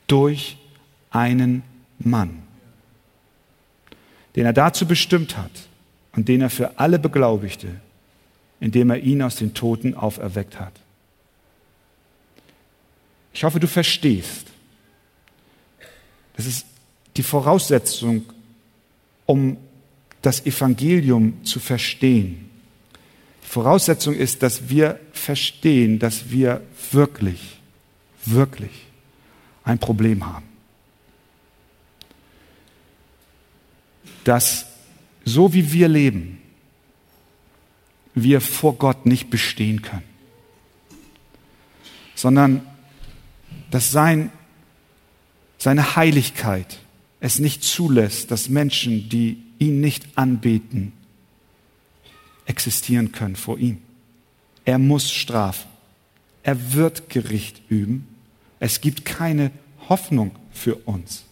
durch 0.07 0.59
einen 1.11 1.63
Mann, 1.99 2.43
den 4.37 4.45
er 4.45 4.53
dazu 4.53 4.87
bestimmt 4.87 5.37
hat 5.39 5.51
und 6.13 6.29
den 6.29 6.43
er 6.43 6.51
für 6.51 6.79
alle 6.79 6.99
beglaubigte, 6.99 7.69
indem 8.61 8.91
er 8.91 8.99
ihn 8.99 9.23
aus 9.23 9.37
den 9.37 9.55
Toten 9.55 9.95
auferweckt 9.95 10.61
hat. 10.61 10.73
Ich 13.33 13.43
hoffe, 13.43 13.59
du 13.59 13.67
verstehst. 13.67 14.47
Das 16.37 16.47
ist 16.47 16.67
die 17.17 17.23
Voraussetzung, 17.23 18.25
um 19.27 19.57
das 20.25 20.47
Evangelium 20.47 21.45
zu 21.45 21.61
verstehen. 21.61 22.49
Voraussetzung 23.43 24.15
ist, 24.15 24.43
dass 24.43 24.71
wir 24.71 24.99
verstehen, 25.13 25.99
dass 25.99 26.31
wir 26.31 26.63
wirklich, 26.93 27.61
wirklich 28.25 28.87
ein 29.65 29.79
Problem 29.79 30.25
haben. 30.27 30.47
Dass 34.25 34.65
so 35.27 35.53
wie 35.53 35.73
wir 35.73 35.89
leben, 35.89 36.41
wir 38.15 38.41
vor 38.41 38.77
Gott 38.77 39.05
nicht 39.05 39.29
bestehen 39.29 39.83
können, 39.83 40.05
sondern 42.15 42.67
dass 43.71 43.91
sein, 43.91 44.33
seine 45.59 45.97
Heiligkeit 45.97 46.79
es 47.25 47.39
nicht 47.39 47.65
zulässt, 47.65 48.31
dass 48.31 48.51
Menschen, 48.51 49.09
die 49.09 49.39
ihn 49.59 49.81
nicht 49.81 50.19
anbeten, 50.19 50.93
existieren 52.45 53.13
können 53.13 53.35
vor 53.35 53.59
ihm. 53.59 53.79
Er 54.67 54.79
muss 54.79 55.11
strafen. 55.11 55.71
Er 56.43 56.75
wird 56.75 57.09
Gericht 57.09 57.63
üben. 57.71 58.07
Es 58.61 58.83
gibt 58.83 59.07
keine 59.07 59.53
Hoffnung 59.89 60.33
für 60.53 60.75
uns. 60.85 61.25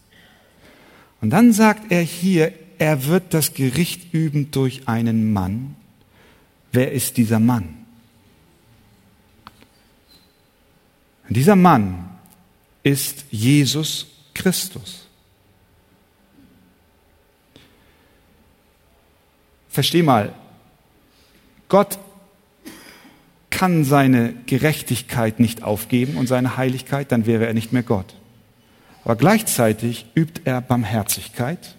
Und 1.21 1.29
dann 1.29 1.53
sagt 1.53 1.91
er 1.91 2.01
hier, 2.01 2.51
er 2.79 3.05
wird 3.05 3.31
das 3.35 3.53
Gericht 3.53 4.15
üben 4.15 4.49
durch 4.49 4.87
einen 4.87 5.31
Mann. 5.31 5.75
Wer 6.71 6.91
ist 6.91 7.17
dieser 7.17 7.39
Mann? 7.39 7.77
dieser 11.29 11.55
Mann 11.55 12.09
ist 12.83 13.25
Jesus 13.31 14.07
Christus. 14.33 15.02
Versteh 19.73 20.03
mal, 20.03 20.35
Gott 21.67 21.97
kann 23.49 23.83
seine 23.83 24.35
Gerechtigkeit 24.45 25.39
nicht 25.39 25.63
aufgeben 25.63 26.15
und 26.17 26.27
seine 26.27 26.57
Heiligkeit, 26.57 27.11
dann 27.11 27.25
wäre 27.25 27.47
er 27.47 27.55
nicht 27.55 27.73
mehr 27.73 27.81
Gott. 27.81 28.13
Aber 29.03 29.15
gleichzeitig 29.15 30.05
übt 30.13 30.41
er 30.45 30.61
Barmherzigkeit 30.61 31.75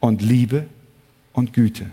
und 0.00 0.22
Liebe 0.22 0.64
und 1.34 1.52
Güte. 1.52 1.90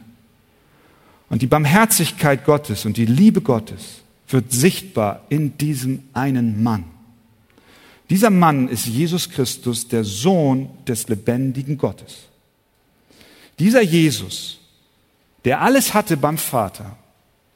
Und 1.30 1.42
die 1.42 1.48
Barmherzigkeit 1.48 2.46
Gottes 2.46 2.86
und 2.86 2.96
die 2.96 3.06
Liebe 3.06 3.42
Gottes 3.42 4.04
wird 4.30 4.54
sichtbar 4.54 5.26
in 5.28 5.58
diesem 5.58 6.04
einen 6.14 6.64
Mann. 6.64 6.86
Dieser 8.10 8.30
Mann 8.30 8.70
ist 8.70 8.86
Jesus 8.86 9.30
Christus, 9.30 9.90
der 9.90 10.06
Sohn 10.06 10.70
des 10.88 11.10
lebendigen 11.10 11.78
Gottes. 11.78 12.28
Dieser 13.60 13.82
Jesus, 13.82 14.62
der 15.48 15.62
alles 15.62 15.94
hatte 15.94 16.18
beim 16.18 16.38
Vater, 16.38 16.98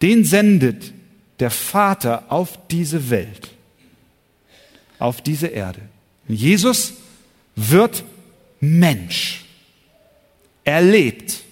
den 0.01 0.23
sendet 0.23 0.93
der 1.41 1.51
Vater 1.51 2.23
auf 2.29 2.57
diese 2.69 3.09
Welt, 3.09 3.49
auf 4.97 5.21
diese 5.21 5.47
Erde. 5.47 5.81
Jesus 6.25 6.93
wird 7.57 8.05
Mensch. 8.61 9.43
Er 10.63 10.81
lebt 10.81 11.43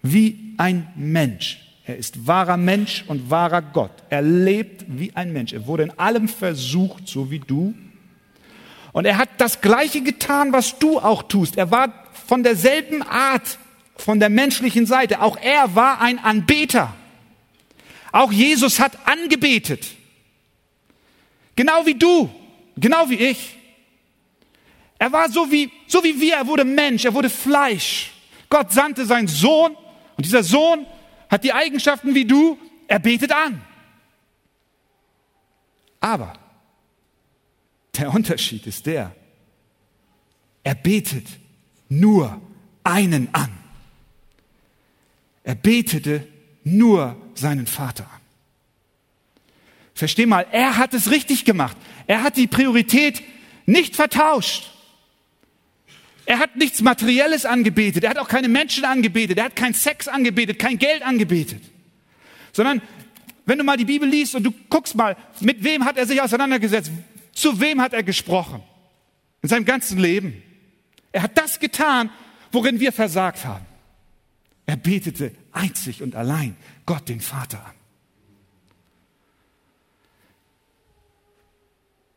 wie 0.00 0.54
ein 0.56 0.86
Mensch. 0.94 1.66
Er 1.84 1.96
ist 1.96 2.28
wahrer 2.28 2.56
Mensch 2.56 3.04
und 3.08 3.28
wahrer 3.28 3.60
Gott. 3.60 3.90
Er 4.08 4.22
lebt 4.22 4.84
wie 4.86 5.16
ein 5.16 5.32
Mensch. 5.32 5.52
Er 5.52 5.66
wurde 5.66 5.82
in 5.82 5.98
allem 5.98 6.28
versucht, 6.28 7.08
so 7.08 7.28
wie 7.32 7.40
du. 7.40 7.74
Und 8.92 9.04
er 9.04 9.18
hat 9.18 9.30
das 9.38 9.60
Gleiche 9.60 10.00
getan, 10.02 10.52
was 10.52 10.78
du 10.78 11.00
auch 11.00 11.24
tust. 11.24 11.58
Er 11.58 11.72
war 11.72 11.92
von 12.28 12.44
derselben 12.44 13.02
Art, 13.02 13.58
von 13.98 14.20
der 14.20 14.30
menschlichen 14.30 14.86
Seite. 14.86 15.20
Auch 15.20 15.36
er 15.36 15.74
war 15.74 16.00
ein 16.00 16.18
Anbeter. 16.18 16.94
Auch 18.12 18.32
Jesus 18.32 18.80
hat 18.80 19.06
angebetet. 19.06 19.86
Genau 21.56 21.84
wie 21.84 21.94
du, 21.94 22.30
genau 22.76 23.10
wie 23.10 23.16
ich. 23.16 23.56
Er 24.98 25.12
war 25.12 25.28
so 25.28 25.50
wie, 25.50 25.70
so 25.86 26.02
wie 26.02 26.20
wir, 26.20 26.36
er 26.36 26.46
wurde 26.46 26.64
Mensch, 26.64 27.04
er 27.04 27.14
wurde 27.14 27.30
Fleisch. 27.30 28.12
Gott 28.48 28.72
sandte 28.72 29.04
seinen 29.04 29.28
Sohn 29.28 29.76
und 30.16 30.24
dieser 30.24 30.42
Sohn 30.42 30.86
hat 31.28 31.44
die 31.44 31.52
Eigenschaften 31.52 32.14
wie 32.14 32.24
du, 32.24 32.58
er 32.86 32.98
betet 32.98 33.32
an. 33.32 33.62
Aber 36.00 36.32
der 37.96 38.12
Unterschied 38.14 38.66
ist 38.66 38.86
der, 38.86 39.14
er 40.64 40.74
betet 40.74 41.26
nur 41.88 42.40
einen 42.84 43.28
an. 43.34 43.57
Er 45.48 45.54
betete 45.54 46.28
nur 46.62 47.16
seinen 47.34 47.66
Vater 47.66 48.04
an. 48.04 48.20
Versteh 49.94 50.26
mal, 50.26 50.46
er 50.52 50.76
hat 50.76 50.92
es 50.92 51.10
richtig 51.10 51.46
gemacht. 51.46 51.74
Er 52.06 52.22
hat 52.22 52.36
die 52.36 52.46
Priorität 52.46 53.22
nicht 53.64 53.96
vertauscht. 53.96 54.70
Er 56.26 56.38
hat 56.38 56.56
nichts 56.56 56.82
Materielles 56.82 57.46
angebetet. 57.46 58.04
Er 58.04 58.10
hat 58.10 58.18
auch 58.18 58.28
keine 58.28 58.48
Menschen 58.48 58.84
angebetet. 58.84 59.38
Er 59.38 59.44
hat 59.44 59.56
keinen 59.56 59.72
Sex 59.72 60.06
angebetet, 60.06 60.58
kein 60.58 60.76
Geld 60.76 61.02
angebetet. 61.02 61.62
Sondern, 62.52 62.82
wenn 63.46 63.56
du 63.56 63.64
mal 63.64 63.78
die 63.78 63.86
Bibel 63.86 64.06
liest 64.06 64.34
und 64.34 64.42
du 64.42 64.52
guckst 64.68 64.96
mal, 64.96 65.16
mit 65.40 65.64
wem 65.64 65.86
hat 65.86 65.96
er 65.96 66.04
sich 66.04 66.20
auseinandergesetzt? 66.20 66.90
Zu 67.32 67.58
wem 67.58 67.80
hat 67.80 67.94
er 67.94 68.02
gesprochen? 68.02 68.62
In 69.40 69.48
seinem 69.48 69.64
ganzen 69.64 69.98
Leben. 69.98 70.42
Er 71.10 71.22
hat 71.22 71.38
das 71.38 71.58
getan, 71.58 72.10
worin 72.52 72.80
wir 72.80 72.92
versagt 72.92 73.46
haben. 73.46 73.64
Er 74.68 74.76
betete 74.76 75.32
einzig 75.50 76.02
und 76.02 76.14
allein 76.14 76.54
Gott 76.84 77.08
den 77.08 77.22
Vater 77.22 77.64
an. 77.64 77.74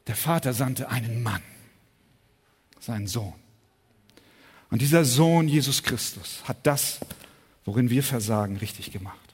Der 0.08 0.18
Vater 0.18 0.52
sandte 0.52 0.90
einen 0.90 1.24
Mann, 1.24 1.42
seinen 2.78 3.08
Sohn. 3.08 3.36
Und 4.70 4.82
dieser 4.82 5.06
Sohn 5.06 5.48
Jesus 5.48 5.82
Christus 5.82 6.44
hat 6.44 6.58
das, 6.68 7.00
worin 7.64 7.90
wir 7.90 8.04
versagen, 8.04 8.58
richtig 8.58 8.92
gemacht. 8.92 9.34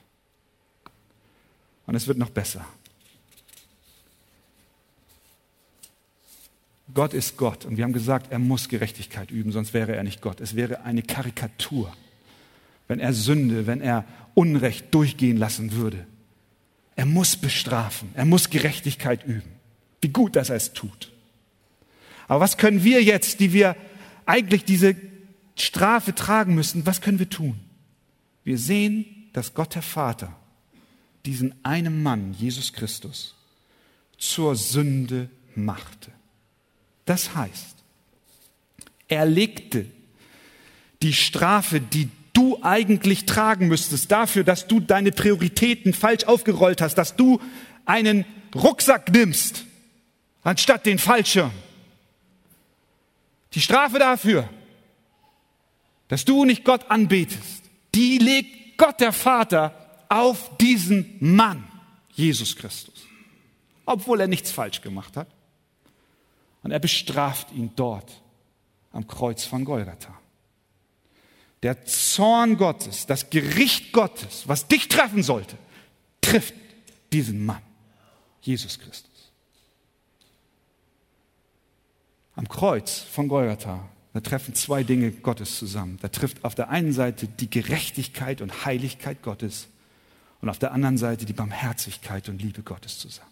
Und 1.86 1.96
es 1.96 2.06
wird 2.06 2.18
noch 2.18 2.30
besser. 2.30 2.64
Gott 6.94 7.14
ist 7.14 7.36
Gott. 7.36 7.64
Und 7.64 7.78
wir 7.78 7.82
haben 7.82 7.92
gesagt, 7.92 8.30
er 8.30 8.38
muss 8.38 8.68
Gerechtigkeit 8.68 9.32
üben, 9.32 9.50
sonst 9.50 9.74
wäre 9.74 9.96
er 9.96 10.04
nicht 10.04 10.20
Gott. 10.20 10.40
Es 10.40 10.54
wäre 10.54 10.82
eine 10.82 11.02
Karikatur 11.02 11.92
wenn 12.88 13.00
er 13.00 13.12
Sünde, 13.12 13.66
wenn 13.66 13.80
er 13.80 14.04
Unrecht 14.34 14.92
durchgehen 14.94 15.36
lassen 15.36 15.72
würde. 15.72 16.06
Er 16.96 17.06
muss 17.06 17.36
bestrafen, 17.36 18.10
er 18.14 18.24
muss 18.24 18.50
Gerechtigkeit 18.50 19.24
üben. 19.24 19.52
Wie 20.00 20.08
gut, 20.08 20.36
dass 20.36 20.50
er 20.50 20.56
es 20.56 20.72
tut. 20.72 21.12
Aber 22.26 22.40
was 22.40 22.56
können 22.56 22.82
wir 22.84 23.02
jetzt, 23.02 23.40
die 23.40 23.52
wir 23.52 23.76
eigentlich 24.26 24.64
diese 24.64 24.96
Strafe 25.56 26.14
tragen 26.14 26.54
müssen, 26.54 26.86
was 26.86 27.00
können 27.00 27.18
wir 27.18 27.30
tun? 27.30 27.58
Wir 28.44 28.58
sehen, 28.58 29.04
dass 29.32 29.54
Gott 29.54 29.74
der 29.74 29.82
Vater 29.82 30.34
diesen 31.26 31.54
einen 31.64 32.02
Mann, 32.02 32.34
Jesus 32.34 32.72
Christus, 32.72 33.34
zur 34.16 34.56
Sünde 34.56 35.28
machte. 35.54 36.10
Das 37.04 37.34
heißt, 37.34 37.76
er 39.08 39.26
legte 39.26 39.86
die 41.02 41.12
Strafe, 41.12 41.80
die 41.80 42.08
eigentlich 42.68 43.26
tragen 43.26 43.68
müsstest 43.68 44.10
dafür, 44.10 44.44
dass 44.44 44.66
du 44.66 44.80
deine 44.80 45.12
Prioritäten 45.12 45.92
falsch 45.94 46.24
aufgerollt 46.24 46.80
hast, 46.80 46.96
dass 46.96 47.16
du 47.16 47.40
einen 47.84 48.24
Rucksack 48.54 49.10
nimmst, 49.10 49.64
anstatt 50.42 50.86
den 50.86 50.98
Fallschirm. 50.98 51.52
Die 53.54 53.60
Strafe 53.60 53.98
dafür, 53.98 54.48
dass 56.08 56.24
du 56.24 56.44
nicht 56.44 56.64
Gott 56.64 56.90
anbetest, 56.90 57.62
die 57.94 58.18
legt 58.18 58.78
Gott 58.78 59.00
der 59.00 59.12
Vater 59.12 59.74
auf 60.08 60.56
diesen 60.58 61.16
Mann, 61.20 61.64
Jesus 62.12 62.56
Christus, 62.56 63.06
obwohl 63.84 64.20
er 64.20 64.28
nichts 64.28 64.50
falsch 64.50 64.80
gemacht 64.80 65.16
hat. 65.16 65.28
Und 66.62 66.70
er 66.70 66.78
bestraft 66.78 67.52
ihn 67.52 67.70
dort 67.76 68.22
am 68.92 69.06
Kreuz 69.06 69.44
von 69.44 69.64
Golgatha. 69.64 70.18
Der 71.62 71.84
Zorn 71.84 72.56
Gottes, 72.56 73.06
das 73.06 73.30
Gericht 73.30 73.92
Gottes, 73.92 74.44
was 74.46 74.68
dich 74.68 74.88
treffen 74.88 75.22
sollte, 75.22 75.56
trifft 76.20 76.54
diesen 77.12 77.44
Mann, 77.44 77.62
Jesus 78.42 78.78
Christus. 78.78 79.08
Am 82.36 82.48
Kreuz 82.48 83.00
von 83.00 83.26
Golgatha, 83.26 83.88
Da 84.12 84.20
treffen 84.20 84.54
zwei 84.54 84.82
Dinge 84.82 85.12
Gottes 85.12 85.58
zusammen. 85.58 85.98
Da 86.00 86.08
trifft 86.08 86.44
auf 86.44 86.54
der 86.54 86.70
einen 86.70 86.92
Seite 86.92 87.28
die 87.28 87.50
Gerechtigkeit 87.50 88.40
und 88.40 88.64
Heiligkeit 88.64 89.22
Gottes 89.22 89.68
und 90.40 90.48
auf 90.48 90.58
der 90.58 90.72
anderen 90.72 90.98
Seite 90.98 91.24
die 91.24 91.32
Barmherzigkeit 91.32 92.28
und 92.28 92.40
Liebe 92.40 92.62
Gottes 92.62 92.98
zusammen. 92.98 93.30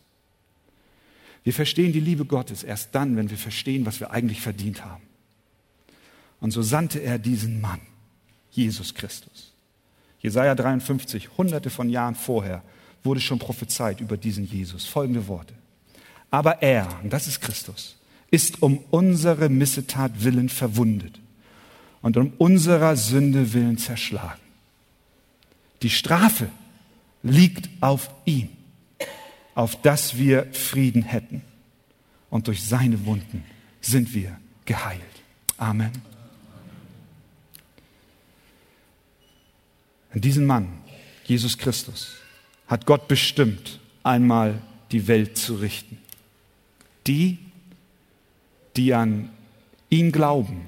Wir 1.45 1.53
verstehen 1.53 1.93
die 1.93 2.01
Liebe 2.01 2.25
Gottes 2.25 2.63
erst 2.63 2.95
dann, 2.95 3.17
wenn 3.17 3.31
wir 3.31 3.39
verstehen, 3.39 3.87
was 3.87 4.01
wir 4.01 4.11
eigentlich 4.11 4.41
verdient 4.41 4.85
haben. 4.85 5.03
Und 6.41 6.51
so 6.51 6.63
sandte 6.63 7.01
er 7.01 7.19
diesen 7.19 7.61
Mann, 7.61 7.81
Jesus 8.57 8.95
Christus. 8.95 9.53
Jesaja 10.21 10.55
53, 10.55 11.29
hunderte 11.37 11.71
von 11.71 11.89
Jahren 11.89 12.15
vorher, 12.15 12.63
wurde 13.05 13.21
schon 13.21 13.39
prophezeit 13.39 14.01
über 14.01 14.17
diesen 14.17 14.47
Jesus. 14.47 14.85
Folgende 14.87 15.29
Worte. 15.29 15.55
Aber 16.31 16.63
er, 16.63 16.89
und 17.03 17.13
das 17.13 17.29
ist 17.29 17.41
Christus, 17.41 17.97
ist 18.31 18.63
um 18.63 18.79
unsere 18.91 19.49
Missetat 19.49 20.25
willen 20.25 20.49
verwundet 20.49 21.21
und 22.03 22.17
um 22.17 22.33
unserer 22.39 22.97
Sünde 22.97 23.53
willen 23.53 23.79
zerschlagen. 23.79 24.41
Die 25.83 25.91
Strafe 25.91 26.49
liegt 27.23 27.69
auf 27.81 28.11
ihm, 28.25 28.49
auf 29.55 29.81
dass 29.83 30.17
wir 30.17 30.47
Frieden 30.53 31.03
hätten. 31.03 31.43
Und 32.31 32.49
durch 32.49 32.65
seine 32.65 33.07
Wunden 33.07 33.45
sind 33.81 34.13
wir 34.15 34.37
geheilt. 34.65 35.01
Amen. 35.59 35.93
Und 40.17 40.25
diesen 40.25 40.47
Mann, 40.47 40.69
Jesus 41.27 41.59
Christus, 41.59 42.15
hat 42.69 42.87
Gott 42.87 43.07
bestimmt, 43.07 43.81
einmal 44.03 44.63
die 44.91 45.09
Welt 45.09 45.37
zu 45.37 45.57
richten. 45.57 45.99
Die, 47.07 47.37
die 48.79 48.95
an 48.95 49.29
ihn 49.91 50.13
glauben, 50.13 50.63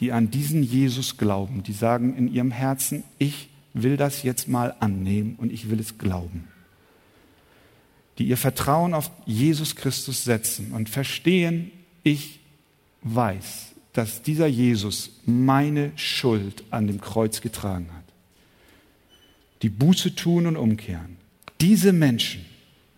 die 0.00 0.10
an 0.10 0.30
diesen 0.30 0.62
Jesus 0.62 1.18
glauben, 1.18 1.62
die 1.62 1.74
sagen 1.74 2.16
in 2.16 2.32
ihrem 2.32 2.50
Herzen, 2.50 3.04
ich 3.18 3.50
will 3.74 3.98
das 3.98 4.22
jetzt 4.22 4.48
mal 4.48 4.74
annehmen 4.80 5.34
und 5.36 5.52
ich 5.52 5.68
will 5.68 5.80
es 5.80 5.98
glauben. 5.98 6.48
Die 8.16 8.24
ihr 8.24 8.38
Vertrauen 8.38 8.94
auf 8.94 9.10
Jesus 9.26 9.76
Christus 9.76 10.24
setzen 10.24 10.72
und 10.72 10.88
verstehen, 10.88 11.72
ich 12.04 12.40
weiß, 13.02 13.66
dass 13.92 14.22
dieser 14.22 14.46
Jesus 14.46 15.10
meine 15.26 15.92
Schuld 15.96 16.64
an 16.70 16.86
dem 16.86 17.02
Kreuz 17.02 17.42
getragen 17.42 17.88
hat. 17.92 18.07
Die 19.62 19.68
Buße 19.68 20.14
tun 20.14 20.46
und 20.46 20.56
umkehren. 20.56 21.16
Diese 21.60 21.92
Menschen 21.92 22.44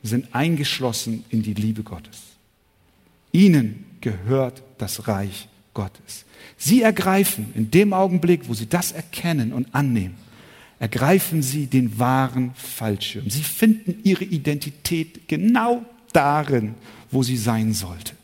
sind 0.03 0.35
eingeschlossen 0.35 1.25
in 1.31 1.43
die 1.43 1.55
Liebe 1.55 1.83
Gottes. 1.83 2.23
Ihnen 3.33 3.85
gehört 4.01 4.63
das 4.79 5.09
Reich 5.09 5.49
Gottes. 5.75 6.25
Sie 6.57 6.83
ergreifen 6.83 7.53
in 7.55 7.71
dem 7.71 7.93
Augenblick, 7.93 8.49
wo 8.49 8.55
sie 8.55 8.67
das 8.67 8.93
erkennen 8.93 9.53
und 9.53 9.75
annehmen, 9.75 10.17
ergreifen 10.79 11.43
sie 11.43 11.67
den 11.67 11.99
wahren 11.99 12.53
Fallschirm. 12.55 13.29
Sie 13.29 13.43
finden 13.43 14.01
ihre 14.03 14.25
Identität 14.25 15.29
genau 15.29 15.85
darin, 16.13 16.75
wo 17.11 17.23
sie 17.23 17.37
sein 17.37 17.73
sollte. 17.73 18.15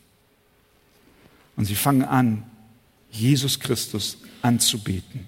Und 1.57 1.66
sie 1.66 1.74
fangen 1.74 2.05
an, 2.05 2.43
Jesus 3.11 3.61
Christus 3.61 4.18
anzubeten. 4.43 5.26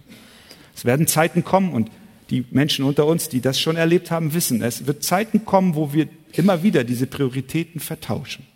Es 0.75 0.85
werden 0.85 1.07
Zeiten 1.07 1.45
kommen 1.45 1.73
und 1.73 1.91
die 2.31 2.45
Menschen 2.51 2.85
unter 2.85 3.07
uns, 3.07 3.29
die 3.29 3.41
das 3.41 3.59
schon 3.59 3.77
erlebt 3.77 4.11
haben, 4.11 4.35
wissen, 4.35 4.63
es 4.63 4.87
wird 4.87 5.03
Zeiten 5.03 5.45
kommen, 5.45 5.75
wo 5.75 5.93
wir 5.93 6.09
immer 6.33 6.63
wieder 6.63 6.85
diese 6.85 7.07
Prioritäten 7.07 7.81
vertauschen. 7.81 8.47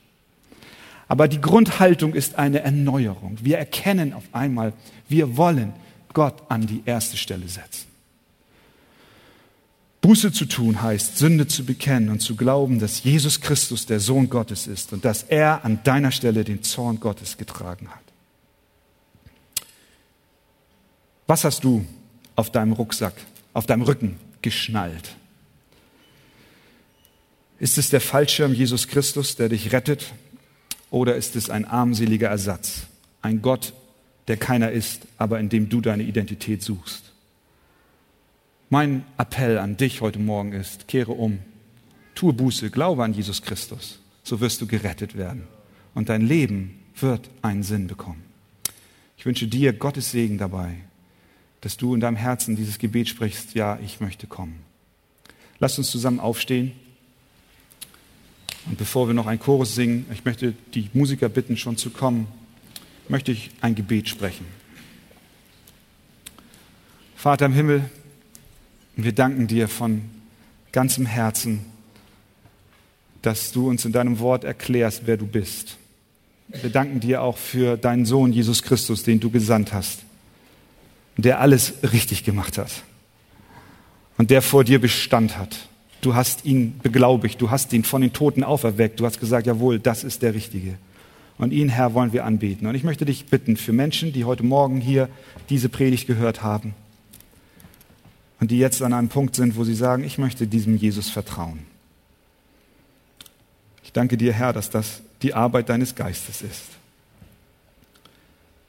Aber 1.09 1.29
die 1.29 1.41
Grundhaltung 1.41 2.15
ist 2.15 2.39
eine 2.39 2.61
Erneuerung. 2.61 3.39
Wir 3.43 3.59
erkennen 3.59 4.13
auf 4.13 4.25
einmal, 4.33 4.73
wir 5.09 5.37
wollen 5.37 5.73
Gott 6.13 6.43
an 6.49 6.67
die 6.67 6.83
erste 6.85 7.17
Stelle 7.17 7.49
setzen. 7.49 7.87
Buße 10.03 10.33
zu 10.33 10.47
tun 10.47 10.83
heißt, 10.83 11.17
Sünde 11.17 11.47
zu 11.47 11.65
bekennen 11.65 12.09
und 12.09 12.21
zu 12.21 12.35
glauben, 12.35 12.81
dass 12.81 13.05
Jesus 13.05 13.41
Christus 13.41 13.87
der 13.87 14.01
Sohn 14.01 14.29
Gottes 14.29 14.67
ist 14.67 14.93
und 14.93 15.05
dass 15.05 15.23
er 15.23 15.65
an 15.65 15.81
deiner 15.85 16.11
Stelle 16.11 16.45
den 16.45 16.63
Zorn 16.63 16.99
Gottes 16.99 17.37
getragen 17.37 17.89
hat. 17.89 18.03
Was 21.29 21.45
hast 21.45 21.63
du 21.63 21.85
auf 22.35 22.51
deinem 22.51 22.73
Rucksack, 22.73 23.15
auf 23.53 23.67
deinem 23.67 23.83
Rücken 23.83 24.17
geschnallt? 24.43 25.17
Ist 27.59 27.79
es 27.79 27.91
der 27.91 28.01
Fallschirm 28.01 28.53
Jesus 28.53 28.89
Christus, 28.89 29.37
der 29.37 29.49
dich 29.49 29.73
rettet? 29.73 30.13
Oder 30.91 31.17
ist 31.17 31.37
es 31.37 31.49
ein 31.49 31.65
armseliger 31.65 32.29
Ersatz? 32.29 32.87
Ein 33.23 33.41
Gott, 33.41 33.73
der 34.29 34.37
keiner 34.37 34.73
ist, 34.73 35.03
aber 35.17 35.39
in 35.39 35.49
dem 35.49 35.69
du 35.69 35.81
deine 35.81 36.03
Identität 36.03 36.63
suchst? 36.63 37.13
Mein 38.69 39.05
Appell 39.19 39.59
an 39.59 39.77
dich 39.77 40.01
heute 40.01 40.19
Morgen 40.19 40.53
ist, 40.53 40.89
kehre 40.89 41.13
um, 41.13 41.39
tue 42.15 42.33
Buße, 42.33 42.71
glaube 42.71 43.05
an 43.05 43.13
Jesus 43.13 43.43
Christus, 43.43 44.01
so 44.23 44.41
wirst 44.41 44.61
du 44.61 44.67
gerettet 44.67 45.17
werden 45.17 45.47
und 45.95 46.09
dein 46.09 46.23
Leben 46.23 46.79
wird 46.99 47.29
einen 47.43 47.63
Sinn 47.63 47.87
bekommen. 47.87 48.23
Ich 49.17 49.27
wünsche 49.27 49.47
dir 49.47 49.73
Gottes 49.73 50.11
Segen 50.11 50.39
dabei, 50.39 50.77
dass 51.63 51.77
du 51.77 51.95
in 51.95 52.01
deinem 52.01 52.17
Herzen 52.17 52.57
dieses 52.57 52.79
Gebet 52.79 53.09
sprichst, 53.09 53.55
ja, 53.55 53.79
ich 53.83 54.01
möchte 54.01 54.27
kommen. 54.27 54.61
Lass 55.59 55.79
uns 55.79 55.91
zusammen 55.91 56.21
aufstehen. 56.21 56.73
Und 58.67 58.79
bevor 58.79 59.07
wir 59.07 59.15
noch 59.15 59.27
ein 59.27 59.39
Chorus 59.39 59.75
singen, 59.75 60.07
ich 60.13 60.25
möchte 60.25 60.55
die 60.75 60.91
Musiker 60.93 61.29
bitten, 61.29 61.57
schon 61.57 61.77
zu 61.77 61.91
kommen, 61.91 62.27
möchte 63.09 63.33
ich 63.33 63.51
ein 63.61 63.75
Gebet 63.75 64.09
sprechen. 64.09 64.45
Vater 67.17 67.47
im 67.47 67.53
Himmel, 67.53 67.89
wir 68.97 69.13
danken 69.13 69.47
dir 69.47 69.69
von 69.69 70.03
ganzem 70.73 71.07
Herzen, 71.07 71.65
dass 73.23 73.53
du 73.53 73.69
uns 73.69 73.85
in 73.85 73.93
deinem 73.93 74.19
Wort 74.19 74.43
erklärst, 74.43 75.03
wer 75.07 75.17
du 75.17 75.27
bist. 75.27 75.77
Wir 76.49 76.71
danken 76.71 76.99
dir 76.99 77.23
auch 77.23 77.39
für 77.39 77.77
deinen 77.77 78.05
Sohn 78.05 78.33
Jesus 78.33 78.63
Christus, 78.63 79.05
den 79.05 79.21
du 79.21 79.31
gesandt 79.31 79.73
hast, 79.73 80.01
der 81.17 81.41
alles 81.41 81.75
richtig 81.93 82.25
gemacht 82.25 82.59
hat 82.59 82.71
und 84.19 84.31
der 84.31 84.43
vor 84.43 84.65
dir 84.65 84.81
Bestand 84.81 85.37
hat 85.39 85.69
Du 86.03 86.17
hast 86.17 86.45
ihn 86.45 86.79
beglaubigt, 86.83 87.41
du 87.41 87.51
hast 87.51 87.73
ihn 87.73 87.85
von 87.85 88.03
den 88.03 88.13
Toten 88.13 88.43
auferweckt, 88.43 88.99
du 88.99 89.07
hast 89.07 89.21
gesagt, 89.21 89.47
jawohl, 89.47 89.79
das 89.79 90.03
ist 90.03 90.21
der 90.21 90.35
Richtige. 90.35 90.75
Und 91.39 91.53
ihn, 91.53 91.69
Herr, 91.69 91.95
wollen 91.95 92.13
wir 92.13 92.27
anbeten. 92.27 92.67
Und 92.67 92.75
ich 92.75 92.83
möchte 92.83 93.05
dich 93.05 93.27
bitten, 93.27 93.57
für 93.57 93.73
Menschen, 93.73 94.13
die 94.13 94.25
heute 94.25 94.43
Morgen 94.43 94.81
hier 94.81 95.09
diese 95.49 95.69
Predigt 95.69 96.09
gehört 96.09 96.43
haben 96.43 96.75
und 98.41 98.51
die 98.51 98.59
jetzt 98.59 98.83
an 98.83 98.93
einem 98.93 99.09
Punkt 99.09 99.37
sind, 99.37 99.57
wo 99.57 99.63
sie 99.63 99.77
sagen, 99.77 100.03
ich 100.03 100.19
möchte 100.19 100.49
diesem 100.49 100.77
Jesus 100.77 101.09
vertrauen. 101.09 101.61
Ich 103.85 103.93
danke 103.93 104.17
dir, 104.17 104.33
Herr, 104.33 104.53
dass 104.53 104.71
das 104.71 105.03
die 105.23 105.35
Arbeit 105.35 105.69
deines 105.69 105.95
Geistes 105.95 106.43
ist. 106.43 106.65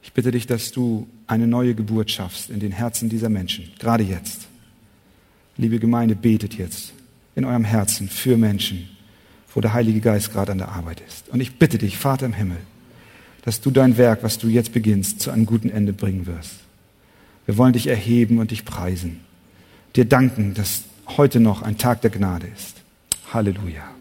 Ich 0.04 0.12
bitte 0.12 0.32
dich, 0.32 0.45
dass 0.45 0.72
du 0.72 1.08
eine 1.28 1.47
neue 1.47 1.74
Geburt 1.74 2.12
schaffst 2.12 2.49
in 2.49 2.60
den 2.60 2.72
Herzen 2.74 3.10
dieser 3.10 3.30
Menschen, 3.30 3.72
gerade 3.80 4.04
jetzt. 4.04 4.47
Liebe 5.58 5.80
Gemeinde, 5.80 6.16
betet 6.16 6.56
jetzt 6.56 6.93
in 7.36 7.45
eurem 7.45 7.64
Herzen 7.64 8.10
für 8.10 8.38
Menschen, 8.38 8.89
wo 9.54 9.62
der 9.62 9.74
Heilige 9.74 10.01
Geist 10.01 10.34
gerade 10.34 10.51
an 10.51 10.58
der 10.58 10.70
Arbeit 10.70 11.01
ist. 11.08 11.30
Und 11.30 11.39
ich 11.39 11.58
bitte 11.58 11.78
dich, 11.78 11.97
Vater 11.97 12.26
im 12.26 12.34
Himmel, 12.34 12.58
dass 13.43 13.62
du 13.62 13.72
dein 13.72 13.97
Werk, 13.97 14.24
was 14.24 14.38
du 14.38 14.47
jetzt 14.47 14.74
beginnst, 14.74 15.22
zu 15.22 15.32
einem 15.32 15.45
guten 15.45 15.70
Ende 15.70 15.93
bringen 15.93 16.28
wirst. 16.28 16.56
Wir 17.45 17.58
wollen 17.58 17.74
dich 17.74 17.88
erheben 17.88 18.39
und 18.39 18.51
dich 18.51 18.66
preisen. 18.66 19.22
Dir 19.95 20.06
danken, 20.06 20.54
dass 20.54 20.84
heute 21.18 21.39
noch 21.39 21.62
ein 21.62 21.78
Tag 21.78 22.01
der 22.01 22.12
Gnade 22.12 22.47
ist. 22.47 22.82
Halleluja. 23.34 23.93